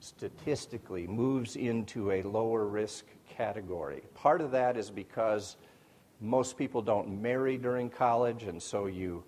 statistically 0.00 1.06
moves 1.06 1.56
into 1.56 2.10
a 2.12 2.22
lower 2.22 2.66
risk 2.66 3.04
category. 3.28 4.02
Part 4.14 4.40
of 4.40 4.50
that 4.52 4.76
is 4.76 4.90
because 4.90 5.56
most 6.20 6.56
people 6.56 6.82
don't 6.82 7.22
marry 7.22 7.56
during 7.56 7.90
college, 7.90 8.44
and 8.44 8.62
so 8.62 8.86
you, 8.86 9.22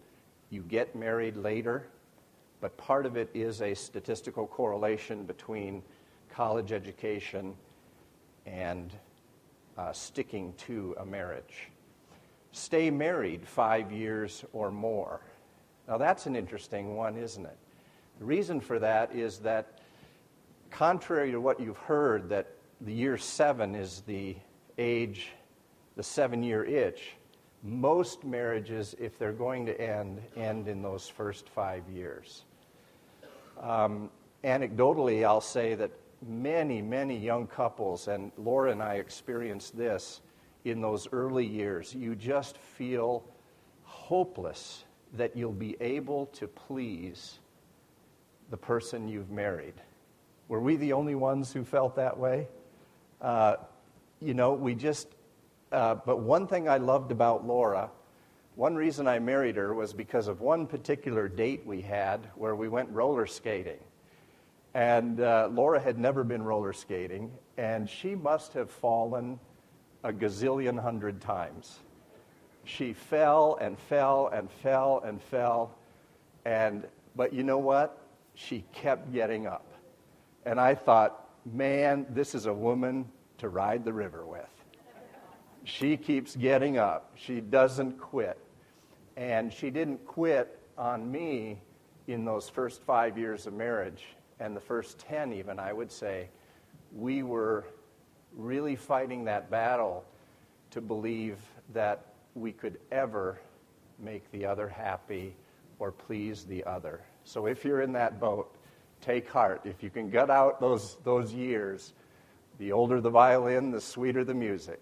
you 0.51 0.63
get 0.63 0.95
married 0.95 1.37
later. 1.37 1.87
But 2.61 2.77
part 2.77 3.07
of 3.07 3.17
it 3.17 3.31
is 3.33 3.63
a 3.63 3.75
statistical 3.75 4.47
correlation 4.47 5.25
between 5.25 5.83
college 6.29 6.73
education 6.73 7.55
and 8.47 8.93
uh, 9.79 9.93
sticking 9.93 10.53
to 10.55 10.95
a 10.99 11.07
marriage. 11.07 11.69
Stay 12.53 12.91
married 12.91 13.47
five 13.47 13.93
years 13.93 14.45
or 14.53 14.71
more. 14.71 15.21
Now, 15.89 15.99
that's 15.99 16.27
an 16.27 16.37
interesting 16.37 16.97
one, 16.97 17.17
isn't 17.17 17.47
it? 17.47 17.57
The 18.19 18.25
reason 18.25 18.61
for 18.61 18.79
that 18.79 19.15
is 19.15 19.39
that, 19.39 19.80
contrary 20.71 21.31
to 21.31 21.41
what 21.41 21.61
you've 21.61 21.79
heard, 21.79 22.29
that 22.29 22.49
the 22.81 22.93
year 22.93 23.19
seven 23.19 23.75
is 23.75 24.03
the 24.07 24.37
age, 24.79 25.33
the 25.97 26.03
seven 26.03 26.43
year 26.43 26.65
itch, 26.65 27.13
most 27.63 28.25
marriages, 28.25 28.95
if 28.99 29.19
they're 29.19 29.33
going 29.33 29.67
to 29.67 29.79
end, 29.79 30.21
end 30.37 30.69
in 30.69 30.83
those 30.83 31.09
first 31.09 31.49
five 31.49 31.83
years. 31.89 32.45
Um, 33.61 34.11
anecdotally, 34.43 35.25
I'll 35.25 35.43
say 35.43 35.75
that 35.75 35.91
many, 36.27 36.81
many 36.81 37.17
young 37.17 37.47
couples, 37.47 38.09
and 38.09 38.33
Laura 38.39 38.73
and 38.73 38.83
I 38.83 38.95
experienced 38.95 39.77
this 39.77 40.23
in 40.65 40.81
those 40.81 41.09
early 41.13 41.47
years, 41.47 41.95
you 41.95 42.15
just 42.15 42.57
feel 42.57 43.25
hopeless 43.85 44.85
that 45.15 45.37
you'll 45.37 45.53
be 45.53 45.77
able 45.81 46.27
to 46.27 46.47
please 46.47 47.41
the 48.51 48.57
person 48.57 49.09
you've 49.09 49.31
married. 49.31 49.75
Were 50.51 50.59
we 50.59 50.75
the 50.75 50.95
only 50.95 51.15
ones 51.15 51.53
who 51.53 51.63
felt 51.63 51.95
that 51.95 52.19
way? 52.19 52.49
Uh, 53.21 53.55
you 54.21 54.35
know, 54.35 54.53
we 54.53 54.75
just, 54.75 55.07
uh, 55.71 55.95
but 55.95 56.19
one 56.19 56.49
thing 56.49 56.69
I 56.69 56.79
loved 56.79 57.13
about 57.13 57.47
Laura, 57.47 57.89
one 58.57 58.75
reason 58.75 59.07
I 59.07 59.21
married 59.21 59.55
her 59.55 59.73
was 59.73 59.93
because 59.93 60.27
of 60.27 60.41
one 60.41 60.67
particular 60.67 61.29
date 61.29 61.65
we 61.65 61.81
had 61.81 62.27
where 62.35 62.57
we 62.57 62.67
went 62.67 62.91
roller 62.91 63.27
skating. 63.27 63.79
And 64.75 65.21
uh, 65.21 65.51
Laura 65.53 65.79
had 65.79 66.01
never 66.01 66.25
been 66.25 66.43
roller 66.43 66.73
skating, 66.73 67.31
and 67.57 67.89
she 67.89 68.17
must 68.17 68.53
have 68.55 68.73
fallen 68.73 69.39
a 70.03 70.13
gazillion 70.13 70.77
hundred 70.77 71.21
times. 71.21 71.79
She 72.65 72.93
fell 72.93 73.57
and 73.61 73.79
fell 73.79 74.27
and 74.33 74.51
fell 74.51 75.01
and 75.05 75.23
fell, 75.23 75.79
and 76.45 76.89
but 77.15 77.33
you 77.33 77.45
know 77.45 77.59
what? 77.59 77.97
She 78.35 78.65
kept 78.73 79.13
getting 79.13 79.47
up. 79.47 79.70
And 80.45 80.61
I 80.61 80.75
thought, 80.75 81.29
man, 81.45 82.07
this 82.11 82.35
is 82.35 82.47
a 82.47 82.53
woman 82.53 83.09
to 83.39 83.49
ride 83.49 83.85
the 83.85 83.93
river 83.93 84.27
with. 84.27 84.47
She 85.65 85.97
keeps 85.97 86.37
getting 86.37 86.79
up. 86.79 87.13
She 87.15 87.41
doesn't 87.41 87.99
quit. 87.99 88.39
And 89.17 89.53
she 89.53 89.71
didn't 89.71 90.05
quit 90.07 90.59
on 90.79 91.11
me 91.11 91.61
in 92.07 92.25
those 92.25 92.49
first 92.49 92.83
five 92.83 93.19
years 93.19 93.47
of 93.47 93.53
marriage 93.53 94.05
and 94.41 94.57
the 94.57 94.61
first 94.61 94.99
10, 94.99 95.33
even, 95.33 95.59
I 95.59 95.73
would 95.73 95.93
say. 95.93 96.29
We 96.97 97.23
were 97.23 97.67
really 98.37 98.77
fighting 98.77 99.25
that 99.27 99.51
battle 99.51 100.05
to 100.71 100.81
believe 100.81 101.39
that 101.75 102.07
we 102.35 102.53
could 102.53 102.79
ever 102.91 103.39
make 103.99 104.31
the 104.33 104.47
other 104.47 104.69
happy 104.69 105.35
or 105.79 105.93
please 105.93 106.45
the 106.45 106.65
other. 106.65 107.01
So 107.25 107.47
if 107.47 107.65
you're 107.65 107.83
in 107.83 107.93
that 107.93 108.19
boat, 108.19 108.55
take 109.01 109.29
heart. 109.29 109.63
If 109.65 109.83
you 109.83 109.91
can 109.91 110.11
gut 110.11 110.31
out 110.31 110.61
those, 110.61 110.99
those 111.05 111.33
years, 111.33 111.95
the 112.59 112.73
older 112.73 113.01
the 113.01 113.11
violin, 113.11 113.71
the 113.71 113.81
sweeter 113.81 114.25
the 114.25 114.35
music. 114.35 114.81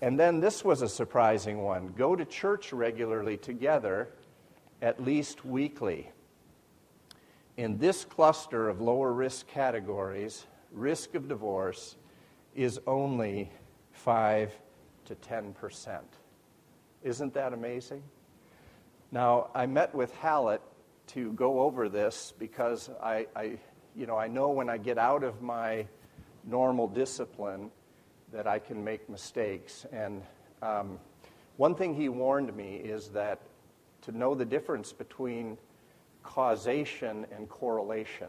And 0.00 0.18
then 0.18 0.38
this 0.38 0.64
was 0.64 0.82
a 0.82 0.88
surprising 0.88 1.58
one 1.58 1.92
go 1.96 2.14
to 2.14 2.24
church 2.24 2.72
regularly 2.72 3.36
together, 3.36 4.10
at 4.80 5.02
least 5.02 5.44
weekly. 5.44 6.10
In 7.56 7.78
this 7.78 8.04
cluster 8.04 8.68
of 8.68 8.80
lower 8.80 9.12
risk 9.12 9.48
categories, 9.48 10.46
risk 10.72 11.16
of 11.16 11.28
divorce 11.28 11.96
is 12.54 12.80
only 12.86 13.50
5 13.90 14.52
to 15.06 15.14
10%. 15.16 15.98
Isn't 17.02 17.34
that 17.34 17.52
amazing? 17.52 18.02
Now, 19.10 19.50
I 19.54 19.66
met 19.66 19.92
with 19.94 20.14
Hallett 20.16 20.60
to 21.08 21.32
go 21.32 21.60
over 21.60 21.88
this 21.88 22.32
because 22.38 22.90
I, 23.02 23.26
I, 23.34 23.58
you 23.96 24.06
know, 24.06 24.16
I 24.16 24.28
know 24.28 24.50
when 24.50 24.68
I 24.68 24.76
get 24.76 24.98
out 24.98 25.24
of 25.24 25.42
my 25.42 25.86
normal 26.44 26.88
discipline 26.88 27.70
that 28.32 28.46
I 28.46 28.58
can 28.58 28.84
make 28.84 29.08
mistakes. 29.08 29.86
And 29.92 30.22
um, 30.62 30.98
one 31.56 31.74
thing 31.74 31.94
he 31.94 32.08
warned 32.08 32.54
me 32.54 32.76
is 32.76 33.08
that 33.08 33.40
to 34.02 34.12
know 34.12 34.34
the 34.34 34.44
difference 34.44 34.92
between 34.92 35.58
causation 36.22 37.26
and 37.34 37.48
correlation. 37.48 38.28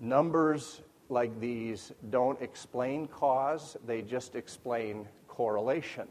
Numbers 0.00 0.82
like 1.08 1.40
these 1.40 1.92
don't 2.10 2.40
explain 2.40 3.08
cause, 3.08 3.76
they 3.86 4.02
just 4.02 4.36
explain 4.36 5.08
correlation. 5.28 6.06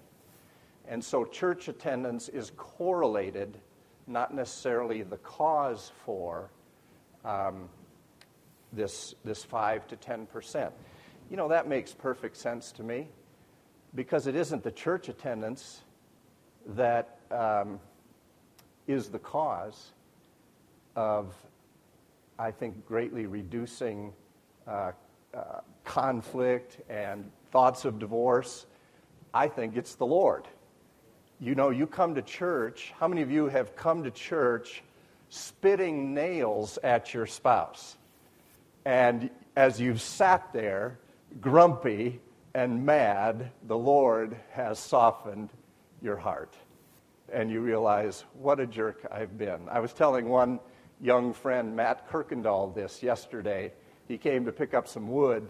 And 0.87 1.03
so 1.03 1.23
church 1.23 1.67
attendance 1.67 2.29
is 2.29 2.51
correlated, 2.57 3.57
not 4.09 4.33
necessarily 4.33 5.03
the 5.03 5.17
cause 5.17 5.91
for 6.05 6.49
um, 7.23 7.69
this, 8.73 9.15
this 9.23 9.43
5 9.43 9.87
to 9.87 9.95
10 9.95 10.25
percent. 10.25 10.73
You 11.29 11.37
know, 11.37 11.47
that 11.49 11.67
makes 11.67 11.91
perfect 11.93 12.37
sense 12.37 12.71
to 12.73 12.83
me 12.83 13.07
because 13.93 14.27
it 14.27 14.35
isn't 14.35 14.63
the 14.63 14.71
church 14.71 15.09
attendance 15.09 15.81
that 16.75 17.19
um, 17.31 17.79
is 18.87 19.09
the 19.09 19.19
cause 19.19 19.91
of, 20.95 21.35
I 22.37 22.51
think, 22.51 22.85
greatly 22.85 23.27
reducing 23.27 24.13
uh, 24.67 24.91
uh, 25.33 25.61
conflict 25.83 26.77
and 26.89 27.31
thoughts 27.51 27.85
of 27.85 27.99
divorce. 27.99 28.65
I 29.33 29.47
think 29.47 29.77
it's 29.77 29.95
the 29.95 30.05
Lord. 30.05 30.47
You 31.41 31.55
know, 31.55 31.69
you 31.69 31.87
come 31.87 32.15
to 32.15 32.21
church. 32.21 32.91
How 32.99 33.07
many 33.07 33.21
of 33.21 33.31
you 33.31 33.47
have 33.47 33.73
come 33.77 34.03
to 34.03 34.11
church 34.11 34.83
spitting 35.29 36.13
nails 36.13 36.77
at 36.83 37.13
your 37.13 37.25
spouse? 37.25 37.95
And 38.83 39.29
as 39.55 39.79
you've 39.79 40.01
sat 40.01 40.51
there, 40.51 40.99
grumpy 41.39 42.19
and 42.53 42.85
mad, 42.85 43.51
the 43.67 43.77
Lord 43.77 44.35
has 44.51 44.79
softened 44.79 45.49
your 46.01 46.17
heart. 46.17 46.55
And 47.31 47.49
you 47.49 47.61
realize, 47.61 48.25
what 48.33 48.59
a 48.59 48.67
jerk 48.67 49.07
I've 49.09 49.37
been. 49.37 49.69
I 49.69 49.79
was 49.79 49.93
telling 49.93 50.27
one 50.27 50.59
young 50.99 51.31
friend, 51.31 51.73
Matt 51.73 52.09
Kirkendall, 52.09 52.75
this 52.75 53.01
yesterday. 53.01 53.71
He 54.09 54.17
came 54.17 54.43
to 54.43 54.51
pick 54.51 54.73
up 54.73 54.89
some 54.89 55.07
wood, 55.07 55.47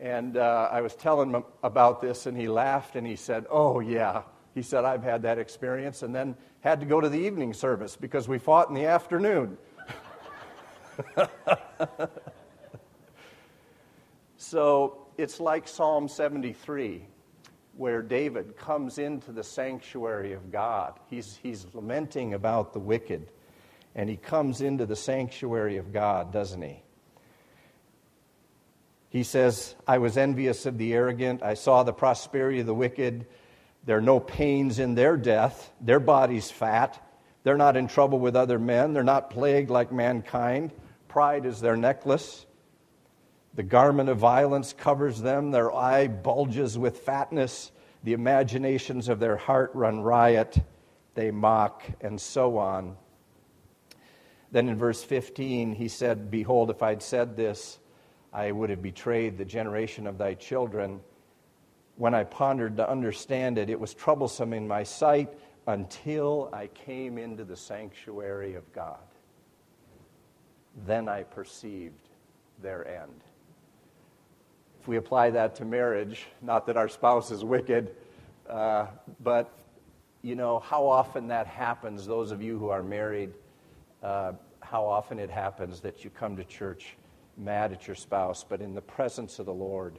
and 0.00 0.36
uh, 0.36 0.68
I 0.72 0.80
was 0.80 0.96
telling 0.96 1.30
him 1.30 1.44
about 1.62 2.00
this, 2.00 2.26
and 2.26 2.36
he 2.36 2.48
laughed 2.48 2.96
and 2.96 3.06
he 3.06 3.14
said, 3.14 3.46
Oh, 3.48 3.78
yeah. 3.78 4.22
He 4.54 4.62
said, 4.62 4.84
I've 4.84 5.02
had 5.02 5.22
that 5.22 5.38
experience, 5.38 6.02
and 6.02 6.14
then 6.14 6.36
had 6.60 6.80
to 6.80 6.86
go 6.86 7.00
to 7.00 7.08
the 7.08 7.18
evening 7.18 7.52
service 7.52 7.96
because 7.96 8.28
we 8.28 8.38
fought 8.38 8.68
in 8.68 8.74
the 8.74 8.86
afternoon. 8.86 9.58
So 14.44 15.06
it's 15.16 15.40
like 15.40 15.66
Psalm 15.66 16.06
73, 16.06 17.06
where 17.76 18.02
David 18.02 18.56
comes 18.58 18.98
into 18.98 19.32
the 19.32 19.42
sanctuary 19.42 20.34
of 20.34 20.52
God. 20.52 21.00
He's, 21.08 21.38
he's 21.42 21.66
lamenting 21.72 22.34
about 22.34 22.74
the 22.74 22.78
wicked. 22.78 23.30
and 23.94 24.08
he 24.08 24.16
comes 24.16 24.60
into 24.60 24.84
the 24.86 24.96
sanctuary 24.96 25.78
of 25.78 25.92
God, 25.92 26.30
doesn't 26.30 26.60
he? 26.60 26.82
He 29.08 29.22
says, 29.22 29.74
I 29.88 29.98
was 29.98 30.16
envious 30.16 30.66
of 30.66 30.76
the 30.76 30.92
arrogant. 30.92 31.42
I 31.42 31.54
saw 31.54 31.82
the 31.82 31.92
prosperity 31.92 32.60
of 32.60 32.66
the 32.66 32.74
wicked. 32.74 33.26
There 33.86 33.98
are 33.98 34.02
no 34.02 34.20
pains 34.20 34.78
in 34.78 34.94
their 34.94 35.16
death. 35.16 35.72
Their 35.80 36.00
body's 36.00 36.50
fat. 36.50 37.00
They're 37.42 37.58
not 37.58 37.76
in 37.76 37.86
trouble 37.86 38.18
with 38.18 38.36
other 38.36 38.58
men. 38.58 38.92
They're 38.92 39.04
not 39.04 39.30
plagued 39.30 39.70
like 39.70 39.92
mankind. 39.92 40.72
Pride 41.08 41.44
is 41.44 41.60
their 41.60 41.76
necklace. 41.76 42.46
The 43.54 43.62
garment 43.62 44.08
of 44.08 44.18
violence 44.18 44.72
covers 44.72 45.20
them. 45.20 45.50
Their 45.50 45.72
eye 45.72 46.08
bulges 46.08 46.78
with 46.78 46.98
fatness. 46.98 47.70
The 48.02 48.14
imaginations 48.14 49.08
of 49.08 49.20
their 49.20 49.36
heart 49.36 49.70
run 49.74 50.00
riot. 50.00 50.58
They 51.14 51.30
mock, 51.30 51.82
and 52.00 52.20
so 52.20 52.58
on. 52.58 52.96
Then 54.50 54.68
in 54.68 54.78
verse 54.78 55.02
15, 55.04 55.74
he 55.74 55.88
said, 55.88 56.30
Behold, 56.30 56.70
if 56.70 56.82
I'd 56.82 57.02
said 57.02 57.36
this, 57.36 57.78
I 58.32 58.50
would 58.50 58.70
have 58.70 58.82
betrayed 58.82 59.38
the 59.38 59.44
generation 59.44 60.06
of 60.06 60.18
thy 60.18 60.34
children. 60.34 61.00
When 61.96 62.14
I 62.14 62.24
pondered 62.24 62.76
to 62.78 62.88
understand 62.88 63.58
it, 63.58 63.70
it 63.70 63.78
was 63.78 63.94
troublesome 63.94 64.52
in 64.52 64.66
my 64.66 64.82
sight 64.82 65.28
until 65.66 66.50
I 66.52 66.66
came 66.68 67.18
into 67.18 67.44
the 67.44 67.56
sanctuary 67.56 68.54
of 68.54 68.70
God. 68.72 68.98
Then 70.86 71.08
I 71.08 71.22
perceived 71.22 72.08
their 72.60 72.86
end. 72.86 73.22
If 74.80 74.88
we 74.88 74.96
apply 74.96 75.30
that 75.30 75.54
to 75.56 75.64
marriage, 75.64 76.26
not 76.42 76.66
that 76.66 76.76
our 76.76 76.88
spouse 76.88 77.30
is 77.30 77.44
wicked, 77.44 77.94
uh, 78.48 78.86
but 79.22 79.56
you 80.22 80.34
know 80.34 80.58
how 80.58 80.86
often 80.86 81.28
that 81.28 81.46
happens, 81.46 82.06
those 82.06 82.32
of 82.32 82.42
you 82.42 82.58
who 82.58 82.68
are 82.68 82.82
married, 82.82 83.32
uh, 84.02 84.32
how 84.60 84.84
often 84.84 85.18
it 85.18 85.30
happens 85.30 85.80
that 85.80 86.04
you 86.04 86.10
come 86.10 86.36
to 86.36 86.44
church 86.44 86.96
mad 87.36 87.72
at 87.72 87.86
your 87.86 87.96
spouse, 87.96 88.44
but 88.46 88.60
in 88.60 88.74
the 88.74 88.82
presence 88.82 89.38
of 89.38 89.46
the 89.46 89.54
Lord, 89.54 89.98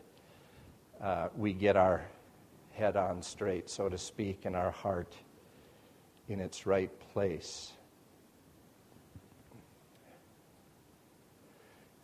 uh, 1.01 1.29
we 1.35 1.53
get 1.53 1.75
our 1.75 2.05
head 2.71 2.95
on 2.97 3.21
straight, 3.21 3.69
so 3.69 3.89
to 3.89 3.97
speak, 3.97 4.45
and 4.45 4.55
our 4.55 4.71
heart 4.71 5.15
in 6.27 6.39
its 6.39 6.65
right 6.65 6.91
place. 7.13 7.71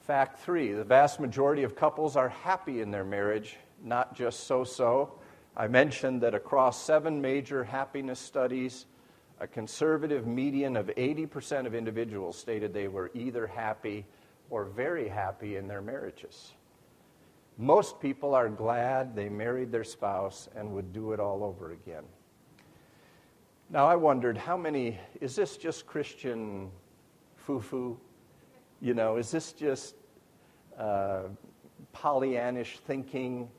Fact 0.02 0.40
three 0.40 0.74
the 0.74 0.84
vast 0.84 1.20
majority 1.20 1.64
of 1.64 1.76
couples 1.76 2.16
are 2.16 2.30
happy 2.30 2.82
in 2.82 2.92
their 2.92 3.04
marriage, 3.04 3.58
not 3.84 4.16
just 4.16 4.42
so 4.42 4.64
so. 4.64 5.14
I 5.56 5.68
mentioned 5.68 6.22
that 6.22 6.34
across 6.34 6.82
seven 6.82 7.22
major 7.22 7.64
happiness 7.64 8.20
studies, 8.20 8.86
a 9.40 9.48
conservative 9.48 10.26
median 10.26 10.78
of 10.78 10.88
80% 10.88 11.66
of 11.66 11.76
individuals 11.76 12.38
stated 12.38 12.74
they 12.74 12.88
were 12.88 13.12
either 13.14 13.48
happy 13.48 14.06
or 14.50 14.66
very 14.66 15.08
happy 15.08 15.56
in 15.58 15.68
their 15.68 15.82
marriages. 15.82 16.54
Most 17.58 18.00
people 18.00 18.34
are 18.34 18.50
glad 18.50 19.16
they 19.16 19.30
married 19.30 19.72
their 19.72 19.84
spouse 19.84 20.50
and 20.56 20.72
would 20.74 20.94
do 20.94 21.12
it 21.12 21.20
all 21.20 21.44
over 21.44 21.72
again. 21.72 22.04
Now, 23.70 23.88
I 23.88 23.96
wondered 23.96 24.38
how 24.38 24.58
many, 24.58 25.00
is 25.22 25.36
this 25.36 25.58
just 25.58 25.86
Christian 25.86 26.72
foo 27.36 27.62
foo? 27.62 28.00
You 28.82 28.94
know, 28.94 29.18
is 29.18 29.32
this 29.32 29.54
just 29.54 29.96
uh, 30.78 31.24
Pollyannish 31.96 32.80
thinking? 32.80 33.50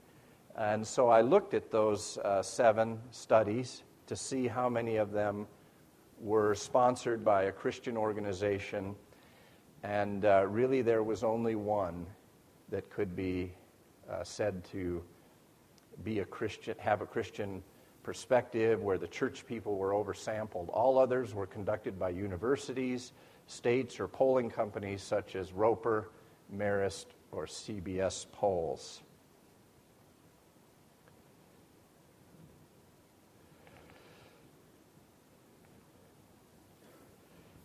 And 0.57 0.87
so 0.87 1.09
I 1.09 1.21
looked 1.21 1.55
at 1.55 1.71
those 1.71 2.19
uh, 2.19 2.43
seven 2.43 3.01
studies 3.11 3.85
to 4.07 4.17
see 4.17 4.49
how 4.49 4.69
many 4.69 4.97
of 4.97 5.13
them 5.13 5.47
were 6.21 6.55
sponsored 6.55 7.25
by 7.25 7.45
a 7.45 7.53
Christian 7.53 7.97
organization 7.97 8.95
and 9.83 10.25
uh, 10.25 10.47
really, 10.49 10.83
there 10.83 11.03
was 11.03 11.25
only 11.25 11.57
one 11.57 12.07
that 12.69 12.89
could 12.91 13.17
be 13.17 13.53
uh, 14.13 14.23
said 14.25 14.65
to 14.73 15.03
be 16.05 16.21
a 16.21 16.25
Christian, 16.25 16.75
have 16.79 17.01
a 17.01 17.07
Christian 17.07 17.63
perspective, 18.03 18.83
where 18.83 18.99
the 18.99 19.07
church 19.07 19.47
people 19.47 19.77
were 19.77 19.91
oversampled. 19.91 20.69
All 20.69 20.99
others 20.99 21.35
were 21.35 21.47
conducted 21.47 21.99
by 21.99 22.11
universities, 22.11 23.13
states, 23.47 24.01
or 24.01 24.09
polling 24.09 24.51
companies 24.51 25.03
such 25.03 25.37
as 25.37 25.53
Roper, 25.53 26.11
Marist, 26.55 27.07
or 27.31 27.47
CBS 27.47 28.27
Polls. 28.33 29.03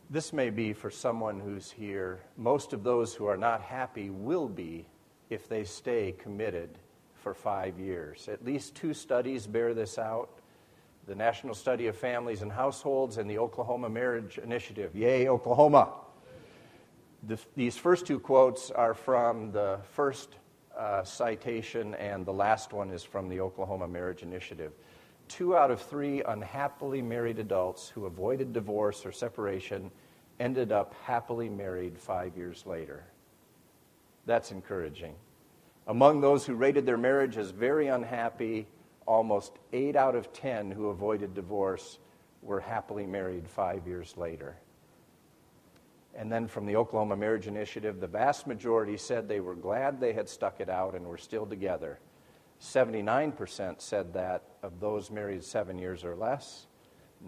This 0.10 0.32
may 0.32 0.50
be 0.50 0.72
for 0.72 0.90
someone 0.90 1.40
who's 1.40 1.70
here. 1.70 2.22
Most 2.38 2.72
of 2.72 2.84
those 2.84 3.14
who 3.14 3.26
are 3.26 3.36
not 3.36 3.62
happy 3.62 4.10
will 4.10 4.48
be 4.48 4.86
if 5.30 5.48
they 5.48 5.64
stay 5.64 6.14
committed 6.18 6.70
for 7.16 7.34
five 7.34 7.80
years. 7.80 8.28
At 8.28 8.44
least 8.46 8.76
two 8.76 8.94
studies 8.94 9.48
bear 9.48 9.74
this 9.74 9.98
out 9.98 10.30
the 11.06 11.16
National 11.16 11.56
Study 11.56 11.88
of 11.88 11.96
Families 11.96 12.42
and 12.42 12.52
Households 12.52 13.18
and 13.18 13.30
the 13.30 13.38
Oklahoma 13.38 13.90
Marriage 13.90 14.40
Initiative. 14.40 14.94
Yay, 14.94 15.30
Oklahoma! 15.30 15.94
The, 17.24 17.40
these 17.56 17.78
first 17.78 18.06
two 18.06 18.20
quotes 18.20 18.72
are 18.72 18.94
from 18.94 19.54
the 19.54 19.80
first 19.94 20.36
uh, 20.78 21.06
citation, 21.06 21.96
and 21.96 22.26
the 22.26 22.34
last 22.34 22.74
one 22.74 22.92
is 22.92 23.06
from 23.06 23.30
the 23.30 23.40
Oklahoma 23.40 23.88
Marriage 23.88 24.22
Initiative 24.22 24.74
two 25.28 25.58
out 25.58 25.72
of 25.72 25.82
three 25.82 26.22
unhappily 26.24 27.02
married 27.02 27.40
adults 27.40 27.90
who 27.90 28.06
avoided 28.06 28.54
divorce 28.54 29.06
or 29.06 29.12
separation 29.12 29.92
ended 30.40 30.72
up 30.72 30.94
happily 31.04 31.50
married 31.50 31.98
five 31.98 32.38
years 32.38 32.66
later. 32.66 33.04
That's 34.28 34.52
encouraging. 34.52 35.16
Among 35.88 36.20
those 36.20 36.46
who 36.46 36.54
rated 36.54 36.86
their 36.86 36.98
marriage 36.98 37.38
as 37.38 37.50
very 37.50 37.88
unhappy, 37.88 38.68
almost 39.06 39.54
eight 39.72 39.96
out 39.96 40.16
of 40.16 40.34
ten 40.34 40.70
who 40.70 40.88
avoided 40.88 41.34
divorce 41.34 41.98
were 42.42 42.60
happily 42.60 43.08
married 43.08 43.48
five 43.48 43.88
years 43.88 44.16
later. 44.18 44.58
And 46.14 46.32
then 46.32 46.48
from 46.48 46.66
the 46.66 46.76
Oklahoma 46.76 47.16
Marriage 47.16 47.48
Initiative, 47.48 48.02
the 48.02 48.08
vast 48.08 48.48
majority 48.48 48.98
said 48.98 49.28
they 49.28 49.40
were 49.40 49.56
glad 49.56 50.00
they 50.00 50.14
had 50.14 50.28
stuck 50.28 50.60
it 50.60 50.70
out 50.70 50.94
and 50.94 51.06
were 51.06 51.18
still 51.18 51.46
together. 51.46 52.00
79% 52.60 53.80
said 53.80 54.14
that 54.14 54.44
of 54.62 54.80
those 54.80 55.10
married 55.10 55.44
seven 55.44 55.78
years 55.78 56.04
or 56.04 56.16
less, 56.16 56.66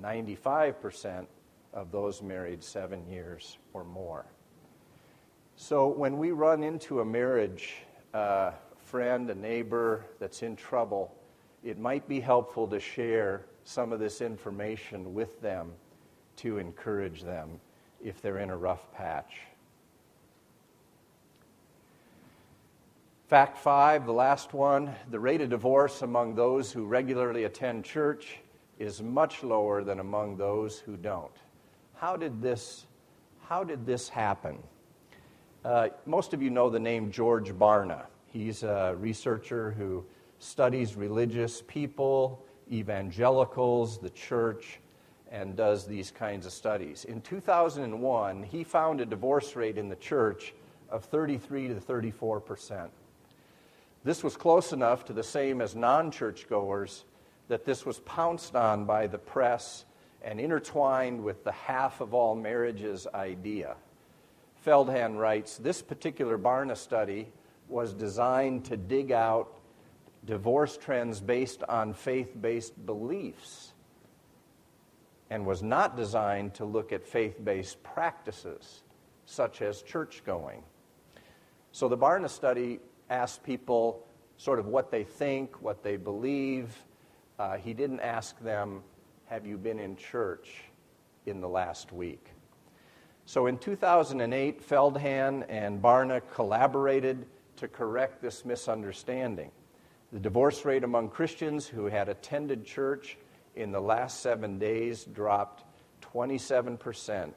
95% 0.01 1.27
of 1.73 1.91
those 1.91 2.21
married 2.21 2.63
seven 2.63 3.07
years 3.07 3.57
or 3.73 3.83
more. 3.83 4.25
So 5.61 5.87
when 5.87 6.17
we 6.17 6.31
run 6.31 6.63
into 6.63 7.01
a 7.01 7.05
marriage 7.05 7.75
uh, 8.13 8.51
friend, 8.85 9.29
a 9.29 9.35
neighbor 9.35 10.05
that's 10.17 10.41
in 10.41 10.55
trouble, 10.55 11.13
it 11.65 11.77
might 11.77 12.07
be 12.07 12.21
helpful 12.21 12.65
to 12.69 12.79
share 12.79 13.45
some 13.65 13.91
of 13.91 13.99
this 13.99 14.21
information 14.21 15.13
with 15.13 15.41
them 15.41 15.73
to 16.37 16.59
encourage 16.59 17.23
them 17.23 17.59
if 18.01 18.21
they're 18.21 18.37
in 18.37 18.51
a 18.51 18.55
rough 18.55 18.89
patch. 18.93 19.41
Fact 23.27 23.57
five, 23.57 24.05
the 24.05 24.13
last 24.13 24.53
one 24.53 24.95
the 25.11 25.19
rate 25.19 25.41
of 25.41 25.49
divorce 25.49 26.03
among 26.03 26.35
those 26.35 26.71
who 26.71 26.85
regularly 26.85 27.43
attend 27.43 27.83
church 27.83 28.39
is 28.79 29.01
much 29.01 29.43
lower 29.43 29.83
than 29.83 29.99
among 29.99 30.37
those 30.37 30.79
who 30.79 30.95
don't. 30.95 31.35
How 31.95 32.15
did 32.15 32.41
this, 32.41 32.85
how 33.41 33.65
did 33.65 33.85
this 33.85 34.07
happen? 34.07 34.57
Uh, 35.65 35.89
most 36.05 36.33
of 36.33 36.41
you 36.41 36.49
know 36.49 36.69
the 36.69 36.79
name 36.79 37.11
George 37.11 37.51
Barna. 37.51 38.05
He's 38.27 38.63
a 38.63 38.95
researcher 38.97 39.71
who 39.71 40.05
studies 40.39 40.95
religious 40.95 41.61
people, 41.67 42.45
evangelicals, 42.71 43.97
the 43.97 44.09
church, 44.11 44.79
and 45.29 45.57
does 45.57 45.85
these 45.85 46.11
kinds 46.11 46.45
of 46.45 46.53
studies. 46.53 47.03
In 47.03 47.19
2001, 47.21 48.43
he 48.43 48.63
found 48.63 49.01
a 49.01 49.05
divorce 49.05 49.57
rate 49.57 49.77
in 49.77 49.89
the 49.89 49.97
church 49.97 50.53
of 50.89 51.03
33 51.03 51.67
to 51.67 51.79
34 51.79 52.39
percent. 52.39 52.91
This 54.05 54.23
was 54.23 54.37
close 54.37 54.71
enough 54.71 55.03
to 55.05 55.13
the 55.13 55.23
same 55.23 55.59
as 55.59 55.75
non 55.75 56.09
churchgoers 56.09 57.03
that 57.49 57.65
this 57.65 57.85
was 57.85 57.99
pounced 57.99 58.55
on 58.55 58.85
by 58.85 59.07
the 59.07 59.17
press 59.17 59.83
and 60.21 60.39
intertwined 60.39 61.21
with 61.21 61.43
the 61.43 61.51
half 61.51 61.99
of 61.99 62.13
all 62.13 62.33
marriages 62.33 63.07
idea. 63.13 63.75
Feldhahn 64.69 65.17
writes 65.17 65.57
This 65.57 65.81
particular 65.81 66.37
Barna 66.37 66.77
study 66.77 67.31
was 67.67 67.91
designed 67.91 68.65
to 68.65 68.77
dig 68.77 69.11
out 69.11 69.59
divorce 70.25 70.77
trends 70.77 71.19
based 71.19 71.63
on 71.63 71.91
faith 71.91 72.39
based 72.39 72.85
beliefs 72.85 73.73
and 75.31 75.43
was 75.43 75.63
not 75.63 75.97
designed 75.97 76.53
to 76.53 76.65
look 76.65 76.93
at 76.93 77.03
faith 77.03 77.43
based 77.43 77.81
practices 77.81 78.83
such 79.25 79.63
as 79.63 79.81
church 79.81 80.21
going. 80.23 80.61
So 81.71 81.87
the 81.87 81.97
Barna 81.97 82.29
study 82.29 82.77
asked 83.09 83.41
people 83.41 84.05
sort 84.37 84.59
of 84.59 84.67
what 84.67 84.91
they 84.91 85.03
think, 85.03 85.63
what 85.63 85.81
they 85.81 85.97
believe. 85.97 86.77
Uh, 87.39 87.57
he 87.57 87.73
didn't 87.73 88.01
ask 88.01 88.39
them, 88.39 88.83
Have 89.25 89.47
you 89.47 89.57
been 89.57 89.79
in 89.79 89.95
church 89.95 90.61
in 91.25 91.41
the 91.41 91.49
last 91.49 91.91
week? 91.91 92.33
So 93.29 93.45
in 93.45 93.59
2008, 93.59 94.67
Feldhahn 94.67 95.45
and 95.49 95.79
Barna 95.79 96.19
collaborated 96.33 97.27
to 97.57 97.67
correct 97.67 98.23
this 98.23 98.43
misunderstanding. 98.43 99.51
The 100.11 100.19
divorce 100.19 100.65
rate 100.65 100.83
among 100.83 101.09
Christians 101.09 101.67
who 101.67 101.85
had 101.85 102.09
attended 102.09 102.65
church 102.65 103.19
in 103.55 103.71
the 103.71 103.79
last 103.79 104.21
seven 104.21 104.57
days 104.57 105.03
dropped 105.03 105.63
27% 106.11 107.31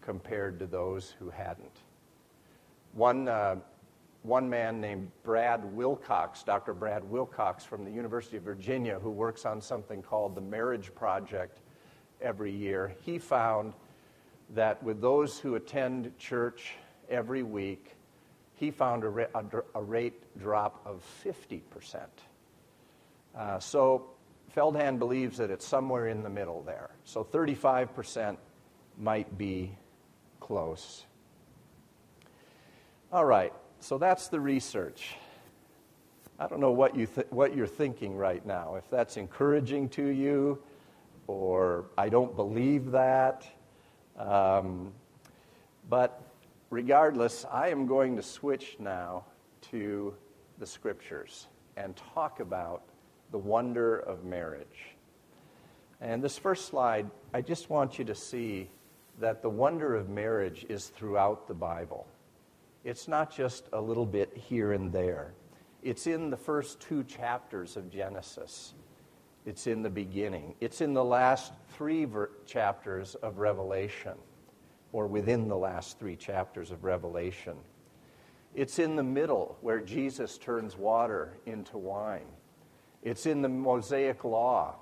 compared 0.00 0.58
to 0.58 0.66
those 0.66 1.14
who 1.18 1.28
hadn't. 1.28 1.80
One, 2.94 3.28
uh, 3.28 3.56
one 4.22 4.48
man 4.48 4.80
named 4.80 5.10
Brad 5.22 5.62
Wilcox, 5.76 6.44
Dr. 6.44 6.72
Brad 6.72 7.04
Wilcox 7.04 7.62
from 7.62 7.84
the 7.84 7.90
University 7.90 8.38
of 8.38 8.42
Virginia, 8.42 8.98
who 8.98 9.10
works 9.10 9.44
on 9.44 9.60
something 9.60 10.00
called 10.00 10.34
the 10.34 10.40
Marriage 10.40 10.94
Project 10.94 11.58
every 12.22 12.52
year, 12.52 12.94
he 13.04 13.18
found 13.18 13.74
that 14.54 14.82
with 14.82 15.00
those 15.00 15.38
who 15.38 15.54
attend 15.54 16.16
church 16.18 16.74
every 17.08 17.42
week, 17.42 17.96
he 18.54 18.70
found 18.70 19.04
a, 19.04 19.28
a, 19.34 19.44
a 19.74 19.82
rate 19.82 20.22
drop 20.38 20.80
of 20.86 21.02
50%. 21.24 22.06
Uh, 23.36 23.58
so 23.58 24.06
Feldhahn 24.56 24.98
believes 24.98 25.36
that 25.38 25.50
it's 25.50 25.66
somewhere 25.66 26.08
in 26.08 26.22
the 26.22 26.30
middle 26.30 26.62
there. 26.62 26.90
So 27.04 27.22
35% 27.22 28.36
might 28.98 29.36
be 29.36 29.76
close. 30.40 31.04
All 33.12 33.24
right, 33.24 33.52
so 33.80 33.98
that's 33.98 34.28
the 34.28 34.40
research. 34.40 35.16
I 36.38 36.46
don't 36.46 36.60
know 36.60 36.72
what, 36.72 36.96
you 36.96 37.06
th- 37.06 37.26
what 37.30 37.54
you're 37.54 37.66
thinking 37.66 38.16
right 38.16 38.44
now, 38.44 38.76
if 38.76 38.88
that's 38.90 39.16
encouraging 39.16 39.88
to 39.90 40.06
you, 40.06 40.58
or 41.26 41.86
I 41.96 42.08
don't 42.08 42.34
believe 42.36 42.90
that. 42.92 43.46
Um, 44.18 44.92
but 45.88 46.22
regardless, 46.70 47.44
I 47.50 47.68
am 47.68 47.86
going 47.86 48.16
to 48.16 48.22
switch 48.22 48.76
now 48.78 49.24
to 49.70 50.14
the 50.58 50.66
scriptures 50.66 51.46
and 51.76 51.94
talk 52.14 52.40
about 52.40 52.82
the 53.30 53.38
wonder 53.38 53.98
of 53.98 54.24
marriage. 54.24 54.94
And 56.00 56.22
this 56.22 56.38
first 56.38 56.66
slide, 56.66 57.10
I 57.32 57.40
just 57.40 57.70
want 57.70 57.98
you 57.98 58.04
to 58.06 58.14
see 58.14 58.68
that 59.18 59.42
the 59.42 59.48
wonder 59.48 59.94
of 59.94 60.08
marriage 60.08 60.66
is 60.68 60.88
throughout 60.88 61.48
the 61.48 61.54
Bible. 61.54 62.06
It's 62.84 63.08
not 63.08 63.34
just 63.34 63.68
a 63.72 63.80
little 63.80 64.06
bit 64.06 64.32
here 64.36 64.72
and 64.72 64.92
there. 64.92 65.32
It's 65.82 66.06
in 66.06 66.30
the 66.30 66.36
first 66.36 66.80
two 66.80 67.04
chapters 67.04 67.76
of 67.76 67.90
Genesis. 67.90 68.74
It's 69.46 69.68
in 69.68 69.82
the 69.82 69.90
beginning. 69.90 70.56
It's 70.60 70.80
in 70.80 70.92
the 70.92 71.04
last 71.04 71.52
three 71.70 72.04
ver- 72.04 72.30
chapters 72.46 73.14
of 73.14 73.38
Revelation, 73.38 74.14
or 74.92 75.06
within 75.06 75.48
the 75.48 75.56
last 75.56 75.98
three 76.00 76.16
chapters 76.16 76.72
of 76.72 76.82
Revelation. 76.82 77.54
It's 78.56 78.78
in 78.80 78.96
the 78.96 79.04
middle 79.04 79.56
where 79.60 79.80
Jesus 79.80 80.36
turns 80.36 80.76
water 80.76 81.38
into 81.46 81.78
wine. 81.78 82.26
It's 83.02 83.26
in 83.26 83.40
the 83.40 83.48
Mosaic 83.48 84.24
Law. 84.24 84.74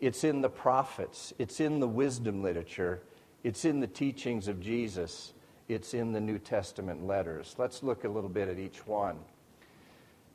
It's 0.00 0.24
in 0.24 0.42
the 0.42 0.50
prophets. 0.50 1.32
It's 1.38 1.60
in 1.60 1.80
the 1.80 1.88
wisdom 1.88 2.42
literature. 2.42 3.02
It's 3.44 3.64
in 3.64 3.80
the 3.80 3.86
teachings 3.86 4.46
of 4.46 4.60
Jesus. 4.60 5.32
It's 5.68 5.94
in 5.94 6.12
the 6.12 6.20
New 6.20 6.38
Testament 6.38 7.06
letters. 7.06 7.54
Let's 7.56 7.82
look 7.82 8.04
a 8.04 8.08
little 8.08 8.28
bit 8.28 8.48
at 8.48 8.58
each 8.58 8.86
one. 8.86 9.20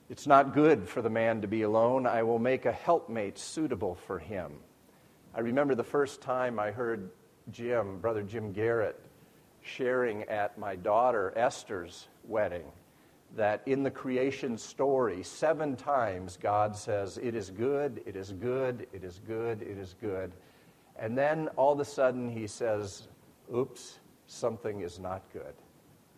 It's 0.09 0.25
not 0.25 0.53
good 0.53 0.87
for 0.87 1.01
the 1.01 1.09
man 1.09 1.41
to 1.41 1.47
be 1.47 1.63
alone. 1.63 2.07
I 2.07 2.23
will 2.23 2.39
make 2.39 2.65
a 2.65 2.71
helpmate 2.71 3.37
suitable 3.37 3.95
for 3.95 4.17
him. 4.17 4.53
I 5.35 5.41
remember 5.41 5.75
the 5.75 5.83
first 5.83 6.21
time 6.21 6.59
I 6.59 6.71
heard 6.71 7.11
Jim, 7.51 7.99
Brother 7.99 8.23
Jim 8.23 8.53
Garrett, 8.53 8.97
sharing 9.61 10.23
at 10.23 10.57
my 10.57 10.77
daughter 10.77 11.33
Esther's 11.35 12.07
wedding 12.23 12.63
that 13.35 13.61
in 13.65 13.83
the 13.83 13.91
creation 13.91 14.57
story, 14.57 15.23
seven 15.23 15.75
times 15.75 16.37
God 16.41 16.77
says, 16.77 17.17
It 17.21 17.35
is 17.35 17.49
good, 17.49 18.01
it 18.05 18.15
is 18.15 18.31
good, 18.31 18.87
it 18.93 19.03
is 19.03 19.19
good, 19.27 19.61
it 19.61 19.77
is 19.77 19.93
good. 19.99 20.31
And 20.95 21.17
then 21.17 21.49
all 21.57 21.73
of 21.73 21.81
a 21.81 21.85
sudden 21.85 22.29
he 22.29 22.47
says, 22.47 23.09
Oops, 23.53 23.99
something 24.27 24.79
is 24.79 24.99
not 24.99 25.21
good. 25.33 25.53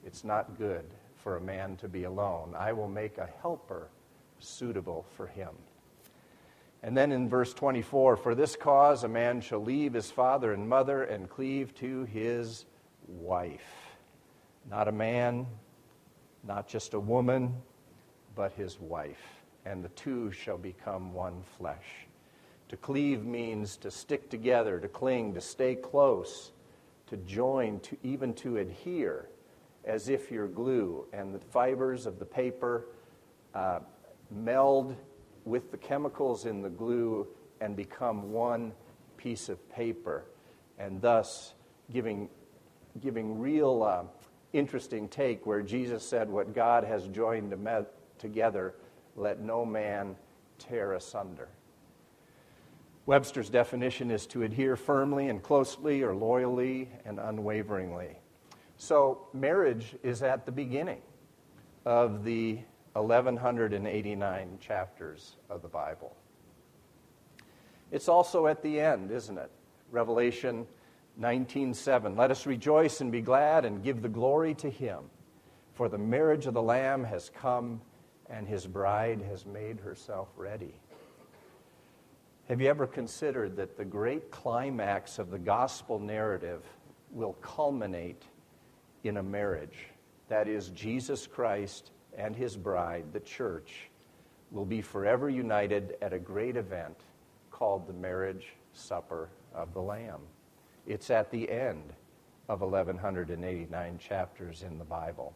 It's 0.06 0.24
not 0.24 0.60
good 0.60 0.86
for 1.24 1.38
a 1.38 1.42
man 1.42 1.76
to 1.78 1.88
be 1.88 2.04
alone. 2.04 2.56
I 2.58 2.74
will 2.74 2.88
make 2.88 3.18
a 3.18 3.30
helper 3.42 3.90
suitable 4.40 5.06
for 5.16 5.28
him. 5.28 5.50
And 6.82 6.96
then 6.96 7.12
in 7.12 7.28
verse 7.28 7.54
24, 7.54 8.16
for 8.16 8.36
this 8.36 8.56
cause 8.56 9.04
a 9.04 9.10
man 9.10 9.42
shall 9.42 9.64
leave 9.64 9.94
his 9.94 10.10
father 10.10 10.54
and 10.54 10.68
mother 10.68 11.04
and 11.04 11.30
cleave 11.30 11.76
to 11.76 12.06
his 12.06 12.66
wife. 13.08 13.98
Not 14.70 14.88
a 14.88 14.92
man, 14.92 15.46
not 16.44 16.68
just 16.68 16.94
a 16.94 17.00
woman, 17.00 17.56
but 18.36 18.54
his 18.54 18.80
wife. 18.80 19.42
And 19.66 19.84
the 19.84 19.90
two 19.90 20.32
shall 20.32 20.58
become 20.58 21.14
one 21.14 21.44
flesh. 21.58 22.08
To 22.70 22.78
cleave 22.78 23.26
means 23.26 23.76
to 23.78 23.92
stick 23.92 24.30
together, 24.30 24.80
to 24.80 24.88
cling, 24.88 25.34
to 25.34 25.42
stay 25.42 25.76
close, 25.76 26.52
to 27.08 27.18
join, 27.18 27.80
to 27.82 27.98
even 28.04 28.34
to 28.36 28.58
adhere, 28.58 29.28
as 29.86 30.10
if 30.10 30.32
you're 30.32 30.48
glue. 30.48 31.06
And 31.14 31.34
the 31.34 31.40
fibers 31.40 32.06
of 32.06 32.20
the 32.20 32.26
paper 32.26 32.88
uh, 33.54 33.80
meld 34.32 34.96
with 35.46 35.72
the 35.72 35.78
chemicals 35.78 36.46
in 36.46 36.62
the 36.62 36.70
glue 36.70 37.28
and 37.62 37.76
become 37.76 38.32
one 38.32 38.72
piece 39.18 39.50
of 39.50 39.70
paper, 39.70 40.26
and 40.78 41.02
thus 41.02 41.54
giving, 41.92 42.30
giving 43.02 43.38
real 43.40 43.84
uh, 43.84 44.04
interesting 44.54 45.08
take 45.08 45.46
where 45.46 45.62
Jesus 45.62 46.08
said, 46.08 46.30
What 46.30 46.54
God 46.54 46.84
has 46.84 47.08
joined 47.08 47.54
together, 48.18 48.76
let 49.16 49.42
no 49.42 49.66
man 49.66 50.16
tear 50.58 50.94
asunder. 50.94 51.50
Webster's 53.06 53.50
definition 53.50 54.12
is 54.12 54.28
to 54.28 54.44
adhere 54.44 54.76
firmly 54.76 55.30
and 55.30 55.42
closely 55.42 56.04
or 56.04 56.14
loyally 56.14 56.90
and 57.06 57.20
unwaveringly. 57.20 58.19
So, 58.82 59.28
marriage 59.34 59.98
is 60.04 60.24
at 60.24 60.46
the 60.46 60.54
beginning 60.54 61.02
of 61.86 62.24
the 62.24 62.60
1189 62.94 64.58
chapters 64.62 65.36
of 65.50 65.62
the 65.62 65.68
Bible. 65.68 66.16
It's 67.92 68.08
also 68.08 68.48
at 68.48 68.64
the 68.64 68.80
end, 68.80 69.12
isn't 69.12 69.38
it? 69.38 69.52
Revelation 69.92 70.66
19:7 71.20 72.16
Let 72.16 72.32
us 72.32 72.46
rejoice 72.46 73.02
and 73.02 73.12
be 73.12 73.20
glad 73.20 73.66
and 73.66 73.84
give 73.84 74.02
the 74.02 74.08
glory 74.08 74.54
to 74.56 74.70
him 74.70 75.10
for 75.74 75.90
the 75.90 75.98
marriage 75.98 76.46
of 76.46 76.54
the 76.54 76.62
lamb 76.62 77.04
has 77.04 77.30
come 77.30 77.82
and 78.30 78.48
his 78.48 78.66
bride 78.66 79.22
has 79.24 79.46
made 79.46 79.82
herself 79.82 80.30
ready. 80.38 80.74
Have 82.48 82.62
you 82.62 82.70
ever 82.70 82.88
considered 82.88 83.58
that 83.58 83.76
the 83.76 83.84
great 83.84 84.32
climax 84.32 85.20
of 85.20 85.32
the 85.32 85.38
gospel 85.38 86.00
narrative 86.00 86.64
will 87.12 87.34
culminate 87.42 88.24
in 89.04 89.18
a 89.18 89.24
marriage? 89.24 89.88
That 90.28 90.48
is 90.48 90.70
Jesus 90.70 91.28
Christ 91.28 91.92
and 92.18 92.36
his 92.36 92.56
bride, 92.56 93.06
the 93.14 93.20
church, 93.20 93.90
will 94.52 94.66
be 94.66 94.82
forever 94.82 95.30
united 95.30 95.96
at 96.02 96.14
a 96.14 96.20
great 96.20 96.56
event 96.56 96.98
called 97.52 97.88
the 97.88 97.94
marriage 97.94 98.48
supper 98.74 99.30
of 99.54 99.74
the 99.74 99.82
Lamb. 99.82 100.22
It's 100.88 101.10
at 101.10 101.32
the 101.32 101.50
end 101.50 101.94
of 102.48 102.62
1189 102.62 104.00
chapters 104.00 104.64
in 104.64 104.78
the 104.80 104.86
Bible. 104.86 105.36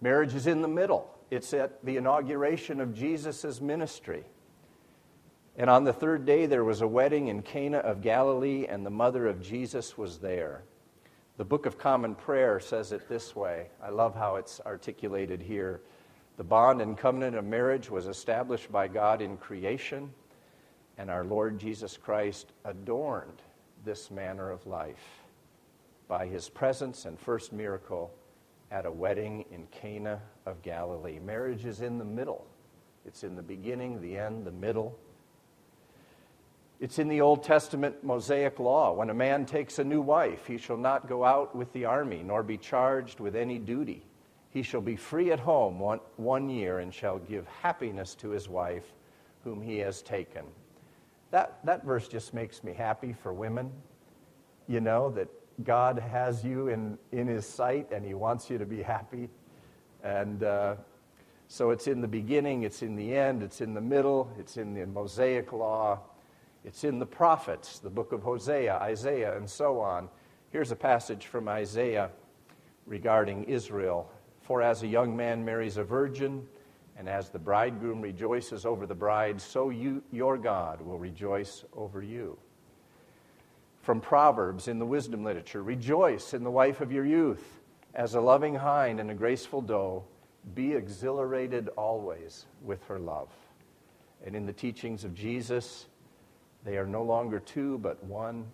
Marriage 0.00 0.34
is 0.34 0.46
in 0.46 0.62
the 0.62 0.68
middle. 0.68 1.08
It's 1.30 1.54
at 1.54 1.84
the 1.84 1.96
inauguration 1.96 2.80
of 2.80 2.94
Jesus' 2.94 3.60
ministry. 3.60 4.24
And 5.56 5.70
on 5.70 5.84
the 5.84 5.92
third 5.92 6.26
day, 6.26 6.46
there 6.46 6.64
was 6.64 6.82
a 6.82 6.88
wedding 6.88 7.28
in 7.28 7.42
Cana 7.42 7.78
of 7.78 8.02
Galilee, 8.02 8.66
and 8.68 8.84
the 8.84 8.90
mother 8.90 9.26
of 9.26 9.40
Jesus 9.40 9.96
was 9.96 10.18
there. 10.18 10.64
The 11.38 11.44
Book 11.44 11.66
of 11.66 11.76
Common 11.76 12.14
Prayer 12.14 12.58
says 12.60 12.92
it 12.92 13.10
this 13.10 13.36
way. 13.36 13.66
I 13.82 13.90
love 13.90 14.14
how 14.14 14.36
it's 14.36 14.58
articulated 14.64 15.42
here. 15.42 15.82
The 16.38 16.44
bond 16.44 16.80
and 16.80 16.96
covenant 16.96 17.36
of 17.36 17.44
marriage 17.44 17.90
was 17.90 18.06
established 18.06 18.72
by 18.72 18.88
God 18.88 19.20
in 19.20 19.36
creation, 19.36 20.14
and 20.96 21.10
our 21.10 21.24
Lord 21.24 21.58
Jesus 21.58 21.98
Christ 21.98 22.52
adorned 22.64 23.42
this 23.84 24.10
manner 24.10 24.50
of 24.50 24.66
life 24.66 25.20
by 26.08 26.26
his 26.26 26.48
presence 26.48 27.04
and 27.04 27.20
first 27.20 27.52
miracle 27.52 28.14
at 28.70 28.86
a 28.86 28.90
wedding 28.90 29.44
in 29.50 29.66
Cana 29.66 30.22
of 30.46 30.62
Galilee. 30.62 31.18
Marriage 31.18 31.66
is 31.66 31.82
in 31.82 31.98
the 31.98 32.04
middle, 32.04 32.46
it's 33.04 33.24
in 33.24 33.36
the 33.36 33.42
beginning, 33.42 34.00
the 34.00 34.16
end, 34.16 34.46
the 34.46 34.52
middle. 34.52 34.98
It's 36.78 36.98
in 36.98 37.08
the 37.08 37.22
Old 37.22 37.42
Testament 37.42 38.04
Mosaic 38.04 38.58
law. 38.58 38.92
When 38.92 39.08
a 39.08 39.14
man 39.14 39.46
takes 39.46 39.78
a 39.78 39.84
new 39.84 40.02
wife, 40.02 40.46
he 40.46 40.58
shall 40.58 40.76
not 40.76 41.08
go 41.08 41.24
out 41.24 41.56
with 41.56 41.72
the 41.72 41.86
army, 41.86 42.22
nor 42.22 42.42
be 42.42 42.58
charged 42.58 43.18
with 43.18 43.34
any 43.34 43.58
duty. 43.58 44.04
He 44.50 44.62
shall 44.62 44.82
be 44.82 44.96
free 44.96 45.32
at 45.32 45.40
home 45.40 45.78
one, 45.78 46.00
one 46.16 46.48
year 46.50 46.78
and 46.80 46.92
shall 46.92 47.18
give 47.18 47.46
happiness 47.62 48.14
to 48.16 48.30
his 48.30 48.48
wife, 48.48 48.84
whom 49.44 49.62
he 49.62 49.78
has 49.78 50.02
taken. 50.02 50.44
That, 51.30 51.58
that 51.64 51.84
verse 51.84 52.08
just 52.08 52.34
makes 52.34 52.62
me 52.62 52.72
happy 52.72 53.12
for 53.12 53.32
women. 53.32 53.72
You 54.68 54.80
know, 54.80 55.10
that 55.10 55.28
God 55.64 55.98
has 55.98 56.44
you 56.44 56.68
in, 56.68 56.98
in 57.12 57.26
His 57.26 57.46
sight 57.46 57.90
and 57.92 58.04
He 58.04 58.14
wants 58.14 58.50
you 58.50 58.58
to 58.58 58.66
be 58.66 58.82
happy. 58.82 59.28
And 60.02 60.42
uh, 60.42 60.76
so 61.48 61.70
it's 61.70 61.86
in 61.86 62.00
the 62.00 62.08
beginning, 62.08 62.62
it's 62.62 62.82
in 62.82 62.96
the 62.96 63.14
end, 63.14 63.42
it's 63.42 63.60
in 63.60 63.74
the 63.74 63.80
middle, 63.80 64.30
it's 64.38 64.56
in 64.56 64.74
the 64.74 64.86
Mosaic 64.86 65.52
Law, 65.52 66.00
it's 66.66 66.82
in 66.82 66.98
the 66.98 67.06
prophets, 67.06 67.78
the 67.78 67.88
book 67.88 68.10
of 68.10 68.24
Hosea, 68.24 68.74
Isaiah, 68.78 69.36
and 69.36 69.48
so 69.48 69.78
on. 69.78 70.08
Here's 70.50 70.72
a 70.72 70.76
passage 70.76 71.26
from 71.26 71.46
Isaiah 71.46 72.10
regarding 72.86 73.44
Israel. 73.44 74.10
For 74.40 74.62
as 74.62 74.82
a 74.82 74.88
young 74.88 75.16
man 75.16 75.44
marries 75.44 75.76
a 75.76 75.84
virgin, 75.84 76.44
and 76.98 77.08
as 77.08 77.30
the 77.30 77.38
bridegroom 77.38 78.00
rejoices 78.00 78.66
over 78.66 78.84
the 78.84 78.96
bride, 78.96 79.40
so 79.40 79.70
you, 79.70 80.02
your 80.10 80.36
God 80.36 80.80
will 80.80 80.98
rejoice 80.98 81.64
over 81.72 82.02
you. 82.02 82.36
From 83.82 84.00
Proverbs 84.00 84.66
in 84.66 84.80
the 84.80 84.86
wisdom 84.86 85.22
literature 85.22 85.62
Rejoice 85.62 86.34
in 86.34 86.42
the 86.42 86.50
wife 86.50 86.80
of 86.80 86.90
your 86.90 87.06
youth, 87.06 87.60
as 87.94 88.16
a 88.16 88.20
loving 88.20 88.56
hind 88.56 88.98
and 88.98 89.12
a 89.12 89.14
graceful 89.14 89.62
doe. 89.62 90.02
Be 90.56 90.72
exhilarated 90.72 91.68
always 91.76 92.46
with 92.60 92.82
her 92.86 92.98
love. 92.98 93.28
And 94.24 94.34
in 94.34 94.46
the 94.46 94.52
teachings 94.52 95.04
of 95.04 95.14
Jesus, 95.14 95.86
they 96.66 96.76
are 96.78 96.86
no 96.86 97.04
longer 97.04 97.38
two, 97.38 97.78
but 97.78 98.02
one. 98.04 98.44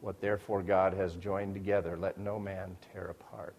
What 0.00 0.20
therefore 0.22 0.62
God 0.62 0.94
has 0.94 1.16
joined 1.16 1.54
together, 1.54 1.96
let 1.96 2.18
no 2.18 2.38
man 2.38 2.76
tear 2.92 3.08
apart. 3.08 3.56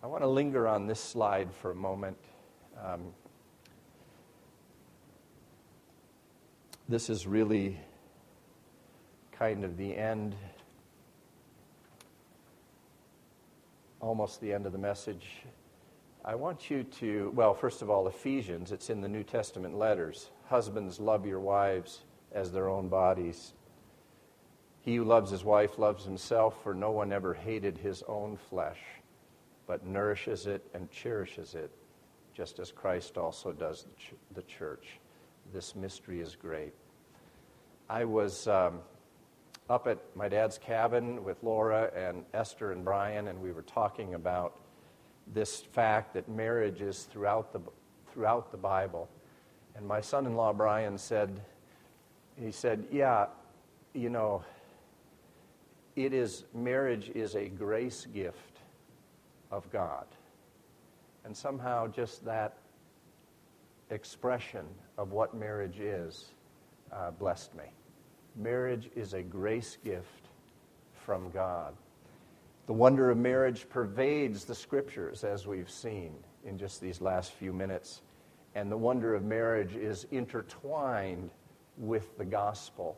I 0.00 0.06
want 0.06 0.22
to 0.22 0.28
linger 0.28 0.68
on 0.68 0.86
this 0.86 1.00
slide 1.00 1.48
for 1.52 1.72
a 1.72 1.74
moment. 1.74 2.16
Um, 2.82 3.12
this 6.88 7.10
is 7.10 7.26
really 7.26 7.80
kind 9.32 9.64
of 9.64 9.76
the 9.76 9.96
end, 9.96 10.36
almost 14.00 14.40
the 14.40 14.52
end 14.52 14.66
of 14.66 14.72
the 14.72 14.78
message. 14.78 15.26
I 16.24 16.36
want 16.36 16.70
you 16.70 16.84
to, 16.84 17.32
well, 17.34 17.54
first 17.54 17.82
of 17.82 17.90
all, 17.90 18.06
Ephesians, 18.06 18.70
it's 18.70 18.88
in 18.88 19.00
the 19.00 19.08
New 19.08 19.24
Testament 19.24 19.76
letters. 19.76 20.30
Husbands, 20.50 21.00
love 21.00 21.24
your 21.24 21.40
wives 21.40 22.00
as 22.32 22.52
their 22.52 22.68
own 22.68 22.88
bodies. 22.88 23.54
He 24.82 24.96
who 24.96 25.04
loves 25.04 25.30
his 25.30 25.44
wife 25.44 25.78
loves 25.78 26.04
himself, 26.04 26.62
for 26.62 26.74
no 26.74 26.90
one 26.90 27.12
ever 27.12 27.32
hated 27.32 27.78
his 27.78 28.02
own 28.06 28.36
flesh 28.36 28.78
but 29.70 29.86
nourishes 29.86 30.48
it 30.48 30.66
and 30.74 30.90
cherishes 30.90 31.54
it, 31.54 31.70
just 32.34 32.58
as 32.58 32.72
Christ 32.72 33.16
also 33.16 33.52
does 33.52 33.86
the, 34.34 34.42
church. 34.42 34.98
This 35.52 35.76
mystery 35.76 36.20
is 36.20 36.34
great. 36.34 36.72
I 37.88 38.04
was 38.04 38.48
um, 38.48 38.80
up 39.68 39.86
at 39.86 39.98
my 40.16 40.28
dad's 40.28 40.58
cabin 40.58 41.22
with 41.22 41.40
Laura 41.44 41.88
and 41.94 42.24
Esther 42.34 42.72
and 42.72 42.84
Brian, 42.84 43.28
and 43.28 43.40
we 43.40 43.52
were 43.52 43.62
talking 43.62 44.14
about 44.14 44.58
this 45.32 45.60
fact 45.60 46.14
that 46.14 46.28
marriage 46.28 46.80
is 46.80 47.04
throughout 47.04 47.52
the, 47.52 47.60
throughout 48.12 48.50
the 48.50 48.58
Bible. 48.58 49.08
And 49.76 49.86
my 49.86 50.00
son 50.00 50.26
in 50.26 50.34
law, 50.34 50.52
Brian, 50.52 50.98
said, 50.98 51.40
he 52.40 52.50
said, 52.50 52.84
Yeah, 52.90 53.26
you 53.94 54.10
know, 54.10 54.42
it 55.96 56.12
is, 56.12 56.44
marriage 56.54 57.10
is 57.14 57.34
a 57.34 57.48
grace 57.48 58.06
gift 58.12 58.58
of 59.50 59.70
God. 59.70 60.06
And 61.24 61.36
somehow, 61.36 61.86
just 61.88 62.24
that 62.24 62.56
expression 63.90 64.64
of 64.96 65.12
what 65.12 65.34
marriage 65.34 65.80
is 65.80 66.30
uh, 66.92 67.10
blessed 67.10 67.54
me. 67.54 67.64
Marriage 68.36 68.90
is 68.94 69.14
a 69.14 69.22
grace 69.22 69.76
gift 69.84 70.28
from 70.94 71.30
God. 71.30 71.74
The 72.66 72.72
wonder 72.72 73.10
of 73.10 73.18
marriage 73.18 73.68
pervades 73.68 74.44
the 74.44 74.54
scriptures, 74.54 75.24
as 75.24 75.46
we've 75.46 75.70
seen 75.70 76.14
in 76.44 76.56
just 76.56 76.80
these 76.80 77.00
last 77.00 77.32
few 77.32 77.52
minutes. 77.52 78.02
And 78.54 78.70
the 78.70 78.76
wonder 78.76 79.14
of 79.14 79.24
marriage 79.24 79.76
is 79.76 80.06
intertwined 80.10 81.30
with 81.78 82.18
the 82.18 82.24
gospel 82.24 82.96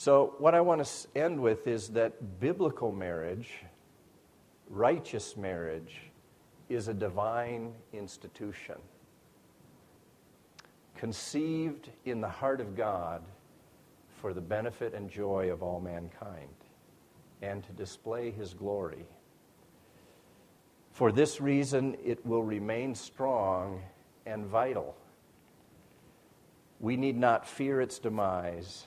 So, 0.00 0.32
what 0.38 0.54
I 0.54 0.62
want 0.62 0.82
to 0.82 1.08
end 1.14 1.38
with 1.38 1.66
is 1.66 1.88
that 1.88 2.40
biblical 2.40 2.90
marriage, 2.90 3.50
righteous 4.70 5.36
marriage, 5.36 5.94
is 6.70 6.88
a 6.88 6.94
divine 6.94 7.74
institution. 7.92 8.76
Conceived 10.96 11.90
in 12.06 12.22
the 12.22 12.30
heart 12.30 12.62
of 12.62 12.74
God 12.74 13.20
for 14.22 14.32
the 14.32 14.40
benefit 14.40 14.94
and 14.94 15.10
joy 15.10 15.50
of 15.52 15.62
all 15.62 15.80
mankind, 15.80 16.48
and 17.42 17.62
to 17.64 17.72
display 17.72 18.30
his 18.30 18.54
glory. 18.54 19.04
For 21.00 21.10
this 21.10 21.40
reason, 21.40 21.96
it 22.04 22.26
will 22.26 22.42
remain 22.42 22.94
strong 22.94 23.80
and 24.26 24.44
vital. 24.44 24.94
We 26.78 26.94
need 26.98 27.16
not 27.16 27.48
fear 27.48 27.80
its 27.80 27.98
demise 27.98 28.84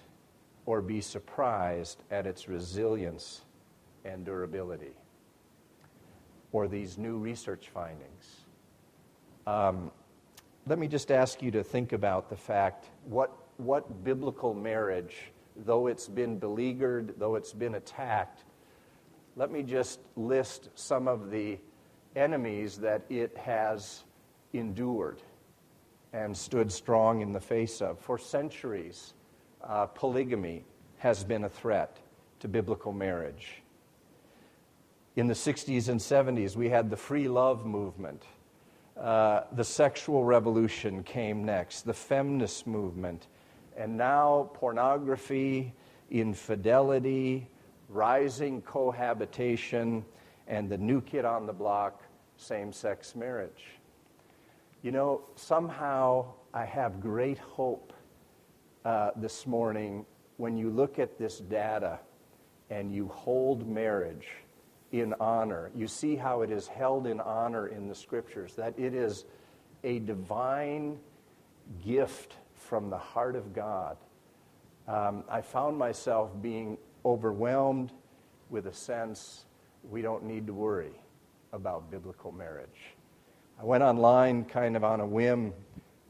or 0.68 0.80
be 0.84 1.02
surprised 1.02 2.04
at 2.12 2.28
its 2.28 2.48
resilience 2.48 3.42
and 4.06 4.24
durability, 4.24 4.94
or 6.52 6.68
these 6.68 7.00
new 7.00 7.18
research 7.18 7.70
findings. 7.74 8.42
Um, 9.48 9.90
let 10.68 10.78
me 10.78 10.88
just 10.88 11.10
ask 11.10 11.42
you 11.42 11.50
to 11.50 11.64
think 11.64 11.94
about 11.94 12.30
the 12.30 12.38
fact 12.38 12.92
what, 13.06 13.36
what 13.58 14.04
biblical 14.04 14.54
marriage, 14.54 15.32
though 15.66 15.88
it's 15.88 16.08
been 16.08 16.38
beleaguered, 16.38 17.16
though 17.18 17.34
it's 17.34 17.54
been 17.54 17.74
attacked, 17.74 18.44
let 19.36 19.52
me 19.52 19.64
just 19.64 20.00
list 20.16 20.70
some 20.76 21.08
of 21.08 21.32
the 21.32 21.58
enemies 22.16 22.78
that 22.78 23.04
it 23.10 23.36
has 23.38 24.04
endured 24.54 25.22
and 26.14 26.36
stood 26.36 26.72
strong 26.72 27.22
in 27.22 27.32
the 27.32 27.40
face 27.40 27.82
of. 27.82 28.00
For 28.00 28.18
centuries, 28.18 29.14
uh, 29.64 29.88
polygamy 29.88 30.64
has 30.98 31.24
been 31.24 31.46
a 31.46 31.50
threat 31.50 31.98
to 32.40 32.48
biblical 32.48 32.94
marriage. 32.94 33.64
In 35.16 35.28
the 35.28 35.34
60s 35.34 35.90
and 35.90 36.00
70s, 36.00 36.56
we 36.56 36.70
had 36.70 36.90
the 36.90 36.98
free 36.98 37.28
love 37.28 37.66
movement. 37.66 38.24
Uh, 38.98 39.42
the 39.54 39.64
sexual 39.64 40.24
revolution 40.24 41.04
came 41.04 41.44
next, 41.44 41.82
the 41.82 41.94
feminist 41.94 42.68
movement, 42.68 43.28
and 43.76 43.98
now 43.98 44.52
pornography, 44.54 45.74
infidelity, 46.12 47.48
rising 47.90 48.62
cohabitation, 48.62 50.06
and 50.48 50.70
the 50.70 50.78
new 50.78 51.02
kid 51.02 51.26
on 51.26 51.46
the 51.46 51.54
block, 51.54 52.03
same 52.38 52.74
sex 52.74 53.16
marriage. 53.16 53.66
You 54.82 54.92
know, 54.92 55.22
somehow 55.36 56.26
I 56.54 56.66
have 56.66 57.00
great 57.00 57.38
hope 57.38 57.94
uh, 58.86 59.12
this 59.16 59.48
morning 59.48 60.06
when 60.38 60.58
you 60.58 60.70
look 60.70 61.00
at 61.00 61.18
this 61.18 61.40
data 61.40 62.00
and 62.70 62.94
you 62.94 63.08
hold 63.08 63.68
marriage 63.68 64.28
in 64.92 65.14
honor, 65.20 65.72
you 65.74 65.88
see 65.88 66.16
how 66.16 66.42
it 66.42 66.52
is 66.52 66.68
held 66.68 67.08
in 67.08 67.20
honor 67.20 67.68
in 67.68 67.88
the 67.88 67.96
scriptures, 67.96 68.54
that 68.56 68.78
it 68.78 68.94
is 68.94 69.26
a 69.84 70.00
divine 70.00 71.00
gift 71.84 72.36
from 72.54 72.90
the 72.90 72.98
heart 72.98 73.36
of 73.36 73.54
God. 73.54 73.98
Um, 74.88 75.24
I 75.30 75.42
found 75.42 75.78
myself 75.78 76.30
being 76.42 76.78
overwhelmed 77.06 77.92
with 78.50 78.68
a 78.68 78.74
sense 78.74 79.46
we 79.90 80.02
don't 80.02 80.24
need 80.24 80.46
to 80.48 80.54
worry 80.54 80.94
about 81.54 81.90
biblical 81.90 82.32
marriage. 82.32 82.96
I 83.60 83.64
went 83.64 83.84
online 83.84 84.44
kind 84.44 84.76
of 84.76 84.84
on 84.84 85.00
a 85.00 85.06
whim 85.06 85.54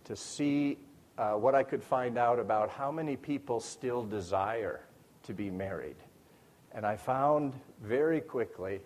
to 0.05 0.15
see 0.15 0.79
uh, 1.17 1.33
what 1.33 1.53
I 1.53 1.61
could 1.61 1.83
find 1.83 2.17
out 2.17 2.39
about 2.39 2.69
how 2.69 2.91
many 2.91 3.15
people 3.15 3.59
still 3.59 4.03
desire 4.03 4.79
to 5.23 5.33
be 5.33 5.51
married. 5.51 5.97
And 6.71 6.85
I 6.85 6.95
found 6.95 7.53
very 7.83 8.21
quickly 8.21 8.79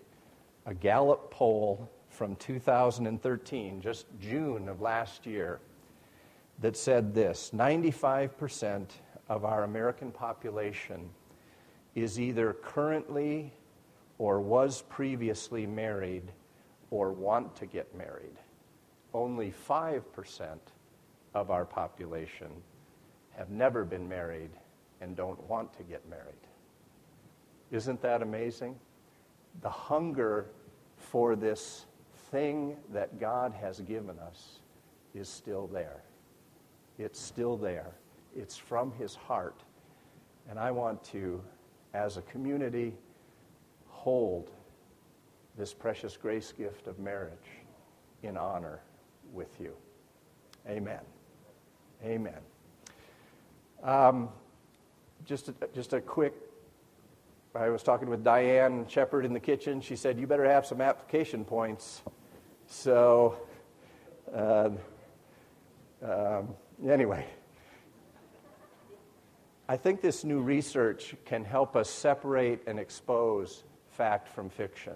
a 0.66 0.74
Gallup 0.74 1.30
poll 1.30 1.88
from 2.10 2.36
2013, 2.36 3.80
just 3.80 4.06
June 4.20 4.68
of 4.68 4.82
last 4.82 5.24
year, 5.24 5.60
that 6.60 6.76
said 6.76 7.14
this 7.14 7.52
95% 7.54 8.88
of 9.28 9.44
our 9.44 9.64
American 9.64 10.10
population 10.10 11.08
is 11.94 12.18
either 12.18 12.54
currently 12.62 13.52
or 14.18 14.40
was 14.40 14.82
previously 14.88 15.66
married 15.66 16.32
or 16.90 17.12
want 17.12 17.54
to 17.56 17.66
get 17.66 17.94
married. 17.96 18.36
Only 19.14 19.52
5% 19.68 20.58
of 21.34 21.50
our 21.50 21.64
population 21.64 22.48
have 23.36 23.50
never 23.50 23.84
been 23.84 24.08
married 24.08 24.50
and 25.00 25.16
don't 25.16 25.42
want 25.48 25.72
to 25.76 25.82
get 25.82 26.08
married. 26.08 26.34
Isn't 27.70 28.00
that 28.02 28.22
amazing? 28.22 28.76
The 29.62 29.70
hunger 29.70 30.46
for 30.96 31.36
this 31.36 31.86
thing 32.30 32.76
that 32.92 33.20
God 33.20 33.52
has 33.52 33.80
given 33.80 34.18
us 34.18 34.58
is 35.14 35.28
still 35.28 35.66
there. 35.66 36.02
It's 36.98 37.20
still 37.20 37.56
there, 37.56 37.92
it's 38.36 38.56
from 38.56 38.92
His 38.92 39.14
heart. 39.14 39.62
And 40.50 40.58
I 40.58 40.70
want 40.70 41.04
to, 41.04 41.42
as 41.94 42.16
a 42.16 42.22
community, 42.22 42.94
hold 43.86 44.50
this 45.58 45.74
precious 45.74 46.16
grace 46.16 46.52
gift 46.56 46.86
of 46.86 46.98
marriage 46.98 47.36
in 48.22 48.36
honor 48.36 48.80
with 49.32 49.60
you. 49.60 49.74
Amen. 50.68 51.00
Amen. 52.04 52.38
Um, 53.82 54.28
just, 55.24 55.48
a, 55.48 55.54
just 55.74 55.92
a 55.92 56.00
quick 56.00 56.34
I 57.54 57.70
was 57.70 57.82
talking 57.82 58.08
with 58.08 58.22
Diane 58.22 58.86
Shepard 58.88 59.24
in 59.24 59.32
the 59.32 59.40
kitchen. 59.40 59.80
She 59.80 59.96
said, 59.96 60.18
You 60.18 60.28
better 60.28 60.44
have 60.44 60.64
some 60.64 60.80
application 60.80 61.44
points. 61.44 62.02
So, 62.66 63.36
uh, 64.32 64.70
um, 66.02 66.54
anyway, 66.86 67.26
I 69.68 69.76
think 69.76 70.02
this 70.02 70.22
new 70.22 70.40
research 70.40 71.16
can 71.24 71.44
help 71.44 71.74
us 71.74 71.90
separate 71.90 72.62
and 72.68 72.78
expose 72.78 73.64
fact 73.90 74.28
from 74.28 74.50
fiction. 74.50 74.94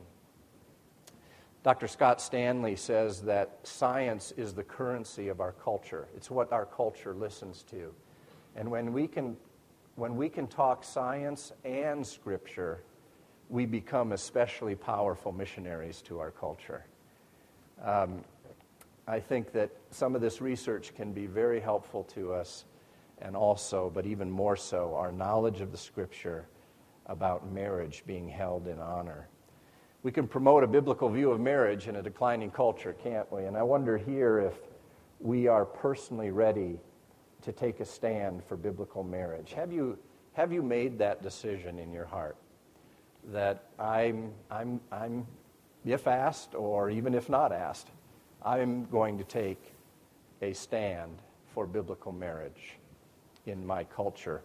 Dr. 1.63 1.87
Scott 1.87 2.21
Stanley 2.21 2.75
says 2.75 3.23
that 3.23 3.59
science 3.63 4.33
is 4.37 4.53
the 4.53 4.65
currency 4.65 5.29
of 5.29 5.41
our 5.41 5.53
culture. 5.53 6.09
It's 6.17 6.29
what 6.29 6.53
our 6.53 6.67
culture 6.67 7.15
listens 7.15 7.63
to. 7.71 7.95
And 8.57 8.69
when 8.69 8.93
we 8.93 9.07
can, 9.07 9.37
when 9.95 10.17
we 10.17 10.29
can 10.29 10.49
talk 10.49 10.83
science 10.83 11.53
and 11.65 12.05
scripture, 12.05 12.83
we 13.49 13.65
become 13.65 14.11
especially 14.11 14.75
powerful 14.75 15.31
missionaries 15.31 16.03
to 16.03 16.19
our 16.19 16.33
culture. 16.33 16.85
Um, 17.81 18.25
I 19.07 19.21
think 19.21 19.53
that 19.53 19.71
some 19.91 20.17
of 20.17 20.21
this 20.21 20.41
research 20.41 20.95
can 20.97 21.13
be 21.13 21.27
very 21.27 21.61
helpful 21.61 22.03
to 22.15 22.33
us, 22.33 22.65
and 23.21 23.37
also, 23.37 23.89
but 23.95 24.05
even 24.05 24.29
more 24.29 24.57
so, 24.57 24.97
our 24.97 25.13
knowledge 25.13 25.61
of 25.61 25.71
the 25.71 25.79
scripture 25.79 26.47
about 27.07 27.53
marriage 27.53 28.03
being 28.05 28.29
held 28.29 28.67
in 28.67 28.81
honor 28.81 29.29
we 30.03 30.11
can 30.11 30.27
promote 30.27 30.65
a 30.65 30.67
biblical 30.67 31.09
view 31.09 31.31
of 31.31 31.41
marriage 31.41 31.87
in 31.87 31.97
a 31.97 32.03
declining 32.03 32.51
culture, 32.51 32.95
can't 33.03 33.31
we? 33.33 33.45
And 33.45 33.57
I 33.57 33.63
wonder 33.63 33.97
here 33.97 34.41
if 34.41 34.55
we 35.21 35.47
are 35.47 35.65
personally 35.65 36.31
ready 36.31 36.81
to 37.43 37.53
take 37.53 37.81
a 37.81 37.85
stand 37.85 38.43
for 38.45 38.57
biblical 38.57 39.05
marriage. 39.05 39.53
Have 39.53 39.73
you, 39.73 39.99
have 40.33 40.53
you 40.53 40.63
made 40.63 40.99
that 40.99 41.23
decision 41.23 41.79
in 41.79 41.93
your 41.93 42.05
heart? 42.05 42.37
That 43.33 43.65
I'm, 43.79 44.33
I'm, 44.51 44.81
I'm, 44.91 45.27
if 45.85 46.09
asked, 46.09 46.55
or 46.57 46.91
even 46.91 47.15
if 47.15 47.29
not 47.29 47.53
asked, 47.53 47.89
I'm 48.45 48.87
going 48.87 49.19
to 49.19 49.25
take 49.25 49.73
a 50.41 50.53
stand 50.53 51.19
for 51.55 51.67
biblical 51.67 52.11
marriage 52.11 52.77
in 53.47 53.65
my 53.65 53.85
culture. 53.85 54.43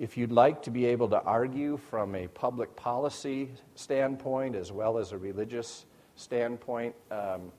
If 0.00 0.16
you'd 0.16 0.32
like 0.32 0.62
to 0.62 0.70
be 0.70 0.86
able 0.86 1.10
to 1.10 1.20
argue 1.24 1.76
from 1.76 2.14
a 2.14 2.26
public 2.28 2.74
policy 2.74 3.50
standpoint 3.74 4.56
as 4.56 4.72
well 4.72 4.96
as 4.96 5.12
a 5.12 5.18
religious 5.18 5.84
standpoint, 6.16 6.94
um, 7.10 7.52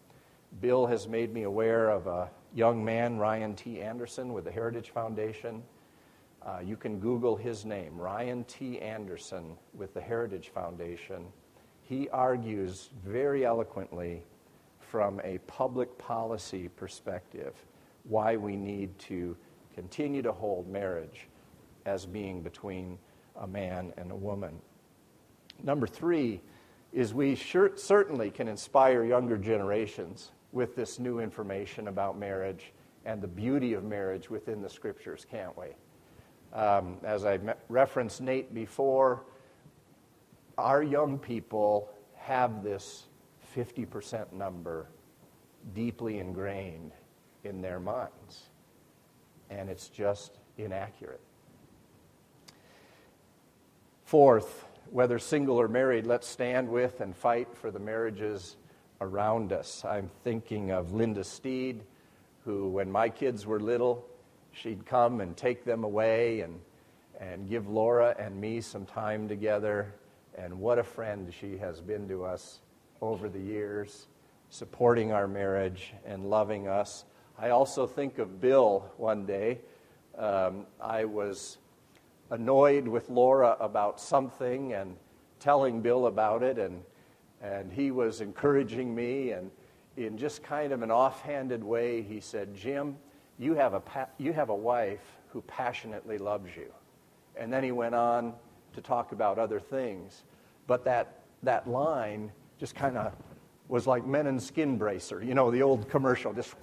Bill 0.60 0.88
has 0.88 1.08
made 1.08 1.32
me 1.32 1.44
aware 1.44 1.92
of 1.92 2.08
a 2.08 2.32
young 2.56 2.84
man, 2.84 3.20
Ryan 3.20 3.54
T. 3.54 3.80
Anderson, 3.80 4.34
with 4.34 4.46
the 4.46 4.52
Heritage 4.52 4.89
Foundation. 4.89 5.62
Uh, 6.42 6.62
you 6.66 6.76
can 6.76 7.00
Google 7.00 7.36
his 7.36 7.64
name, 7.64 7.96
Ryan 7.96 8.44
T. 8.46 8.80
Anderson, 8.80 9.56
with 9.76 9.94
the 9.94 10.02
Heritage 10.02 10.50
Foundation. 10.50 11.28
He 11.84 12.10
argues 12.10 12.89
very 13.06 13.46
eloquently 13.46 14.24
from 14.80 15.22
a 15.24 15.38
public 15.46 15.96
policy 16.00 16.70
perspective 16.70 17.54
why 18.06 18.36
we 18.36 18.56
need 18.56 18.98
to 18.98 19.38
continue 19.76 20.24
to 20.24 20.32
hold 20.32 20.68
marriage 20.68 21.28
as 21.86 22.06
being 22.06 22.42
between 22.42 22.98
a 23.38 23.48
man 23.48 23.94
and 23.98 24.12
a 24.12 24.16
woman. 24.16 24.60
Number 25.64 25.88
three 25.88 26.42
is 26.92 27.14
we 27.14 27.36
sure, 27.36 27.72
certainly 27.76 28.30
can 28.30 28.48
inspire 28.48 29.04
younger 29.04 29.38
generations 29.38 30.32
with 30.52 30.76
this 30.76 31.00
new 31.00 31.20
information 31.20 31.88
about 31.88 32.18
marriage 32.18 32.74
and 33.06 33.22
the 33.22 33.28
beauty 33.28 33.74
of 33.74 33.84
marriage 33.84 34.30
within 34.30 34.62
the 34.62 34.70
scriptures, 34.70 35.26
can't 35.30 35.58
we? 35.58 35.68
Um, 36.54 36.98
as 37.04 37.26
I 37.26 37.40
referenced 37.70 38.22
Nate 38.22 38.54
before, 38.54 39.24
our 40.58 40.84
young 40.84 41.18
people 41.18 41.90
have 42.16 42.64
this 42.64 43.08
50% 43.56 44.34
number 44.34 44.88
deeply 45.74 46.20
ingrained 46.20 46.92
in 47.44 47.62
their 47.62 47.80
minds, 47.80 48.50
and 49.50 49.70
it's 49.70 49.90
just 49.90 50.40
inaccurate. 50.58 51.22
Fourth, 54.12 54.66
whether 54.89 55.18
single 55.18 55.55
or 55.55 55.70
married, 55.70 56.05
let's 56.05 56.28
stand 56.28 56.68
with 56.68 56.99
and 56.99 57.16
fight 57.16 57.47
for 57.55 57.72
the 57.72 57.80
marriages 57.80 58.57
around 58.99 59.53
us. 59.53 59.86
I'm 59.86 60.09
thinking 60.26 60.70
of 60.70 60.91
Linda 60.91 61.24
Steed, 61.24 61.82
who, 62.43 62.68
when 62.68 62.91
my 62.91 63.07
kids 63.07 63.45
were 63.45 63.62
little, 63.62 64.05
she'd 64.51 64.86
come 64.86 65.22
and 65.22 65.38
take 65.38 65.64
them 65.64 65.86
away 65.86 66.41
and, 66.41 66.59
and 67.22 67.47
give 67.47 67.70
Laura 67.70 68.14
and 68.20 68.36
me 68.36 68.59
some 68.59 68.86
time 68.86 69.30
together. 69.30 69.93
And 70.38 70.59
what 70.59 70.78
a 70.78 70.84
friend 70.84 71.34
she 71.39 71.57
has 71.59 71.80
been 71.80 72.09
to 72.09 72.26
us 72.26 72.59
over 72.99 73.30
the 73.30 73.39
years, 73.39 74.07
supporting 74.49 75.14
our 75.14 75.26
marriage 75.26 75.93
and 76.05 76.30
loving 76.30 76.68
us. 76.68 77.05
I 77.39 77.51
also 77.51 77.88
think 77.88 78.18
of 78.18 78.41
Bill 78.41 78.91
one 78.97 79.26
day. 79.26 79.59
Um, 80.18 80.66
I 80.82 81.05
was 81.05 81.59
annoyed 82.32 82.88
with 82.88 83.10
Laura 83.10 83.56
about 83.60 84.00
something 84.00 84.74
and 84.74 84.96
telling 85.40 85.82
Bill 85.82 86.08
about 86.08 86.42
it, 86.42 86.58
and, 86.58 86.82
and 87.42 87.72
he 87.72 87.92
was 87.92 88.22
encouraging 88.22 88.96
me. 88.96 89.32
And 89.32 89.52
in 89.98 90.18
just 90.18 90.42
kind 90.42 90.72
of 90.72 90.82
an 90.82 90.90
offhanded 90.90 91.64
way, 91.64 92.02
he 92.02 92.20
said, 92.20 92.56
Jim, 92.56 92.98
you 93.38 93.54
have 93.54 93.74
a, 93.74 93.82
pa- 93.82 94.10
you 94.18 94.34
have 94.34 94.50
a 94.50 94.56
wife 94.56 95.20
who 95.30 95.42
passionately 95.42 96.18
loves 96.18 96.50
you. 96.56 96.72
And 97.36 97.52
then 97.52 97.64
he 97.64 97.72
went 97.72 97.96
on 97.96 98.34
to 98.74 98.82
talk 98.82 99.12
about 99.12 99.38
other 99.38 99.60
things. 99.60 100.24
But 100.68 100.86
that, 100.86 101.20
that 101.44 101.68
line 101.68 102.32
just 102.60 102.76
kind 102.76 102.98
of 102.98 103.14
was 103.68 103.88
like 103.88 104.06
Mennen 104.06 104.40
Skin 104.40 104.78
Bracer, 104.78 105.24
you 105.24 105.34
know, 105.34 105.50
the 105.50 105.62
old 105.62 105.90
commercial, 105.90 106.34
just, 106.34 106.56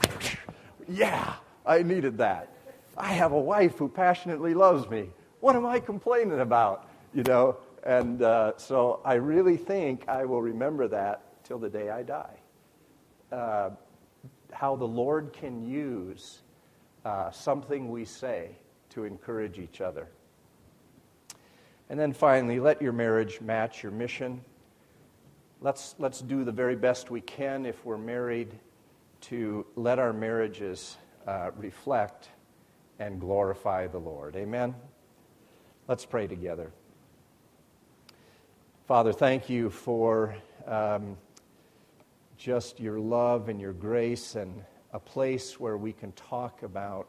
yeah, 0.89 1.35
I 1.65 1.83
needed 1.83 2.19
that. 2.19 2.53
I 2.97 3.13
have 3.13 3.33
a 3.33 3.41
wife 3.41 3.79
who 3.79 3.89
passionately 3.89 4.55
loves 4.55 4.89
me. 4.91 5.11
What 5.41 5.57
am 5.57 5.67
I 5.67 5.81
complaining 5.81 6.41
about? 6.41 6.89
You 7.15 7.23
know, 7.23 7.57
and 7.85 8.23
uh, 8.23 8.53
so 8.57 9.01
I 9.05 9.15
really 9.15 9.57
think 9.57 10.09
I 10.09 10.25
will 10.25 10.43
remember 10.43 10.89
that 10.89 11.23
till 11.45 11.59
the 11.59 11.69
day 11.71 11.91
I 11.91 12.03
die. 12.03 12.37
Uh, 13.31 13.71
how 14.53 14.77
the 14.77 14.85
Lord 14.85 15.33
can 15.33 15.67
use 15.67 16.41
uh, 17.05 17.31
something 17.31 17.91
we 17.91 18.05
say 18.05 18.51
to 18.91 19.05
encourage 19.05 19.59
each 19.59 19.81
other. 19.81 20.09
And 21.91 21.99
then 21.99 22.13
finally, 22.13 22.61
let 22.61 22.83
your 22.83 22.93
marriage 22.93 23.41
match 23.41 23.83
your 23.83 23.93
mission. 23.93 24.43
Let's, 25.61 25.95
let's 25.99 26.21
do 26.21 26.45
the 26.45 26.53
very 26.53 26.77
best 26.77 27.11
we 27.11 27.21
can 27.21 27.65
if 27.65 27.85
we're 27.85 27.97
married 27.97 28.59
to 29.23 29.67
let 29.77 29.99
our 29.99 30.13
marriages 30.13 30.97
uh, 31.27 31.51
reflect 31.57 32.29
and 32.99 33.21
glorify 33.21 33.87
the 33.87 33.99
Lord. 33.99 34.37
Amen. 34.37 34.75
Let's 35.89 36.05
pray 36.05 36.27
together. 36.27 36.71
Father, 38.87 39.11
thank 39.11 39.49
you 39.49 39.71
for 39.71 40.37
um, 40.67 41.17
just 42.37 42.79
your 42.79 42.99
love 43.01 43.49
and 43.49 43.59
your 43.59 43.73
grace 43.73 44.35
and 44.35 44.63
a 44.93 45.01
place 45.01 45.59
where 45.59 45.79
we 45.79 45.95
can 45.95 46.13
talk 46.13 46.63
about 46.63 47.09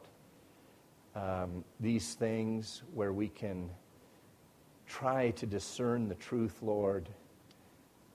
um, 1.14 1.62
these 1.78 2.14
things, 2.14 2.82
where 2.94 3.12
we 3.12 3.28
can 3.28 3.68
try 4.86 5.32
to 5.32 5.44
discern 5.44 6.08
the 6.08 6.14
truth, 6.14 6.62
Lord. 6.62 7.06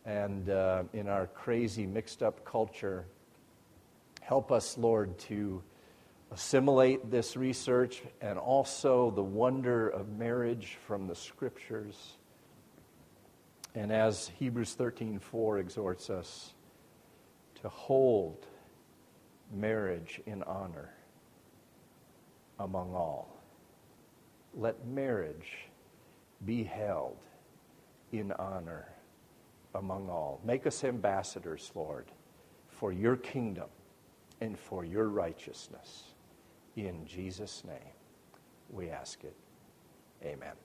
And 0.03 0.49
uh, 0.49 0.85
in 0.93 1.07
our 1.07 1.27
crazy, 1.27 1.85
mixed 1.85 2.23
up 2.23 2.43
culture, 2.43 3.05
help 4.21 4.51
us, 4.51 4.79
Lord, 4.79 5.15
to 5.19 5.61
assimilate 6.31 7.11
this 7.11 7.37
research 7.37 8.01
and 8.21 8.37
also 8.37 9.11
the 9.11 9.23
wonder 9.23 9.89
of 9.89 10.09
marriage 10.09 10.77
from 10.85 11.07
the 11.07 11.15
scriptures. 11.15 12.17
And 13.73 13.91
as 13.91 14.29
Hebrews 14.39 14.75
13:4 14.75 15.59
exhorts 15.59 16.09
us 16.09 16.53
to 17.55 17.69
hold 17.69 18.47
marriage 19.51 20.21
in 20.25 20.43
honor 20.43 20.93
among 22.59 22.95
all. 22.95 23.29
Let 24.53 24.85
marriage 24.85 25.69
be 26.43 26.63
held 26.63 27.17
in 28.11 28.31
honor 28.33 28.87
among 29.73 30.09
all. 30.09 30.39
Make 30.43 30.65
us 30.65 30.83
ambassadors, 30.83 31.71
Lord, 31.75 32.11
for 32.69 32.91
your 32.91 33.17
kingdom 33.17 33.69
and 34.41 34.57
for 34.57 34.85
your 34.85 35.09
righteousness. 35.09 36.14
In 36.75 37.05
Jesus' 37.05 37.63
name, 37.65 37.93
we 38.69 38.89
ask 38.89 39.23
it. 39.23 39.35
Amen. 40.23 40.64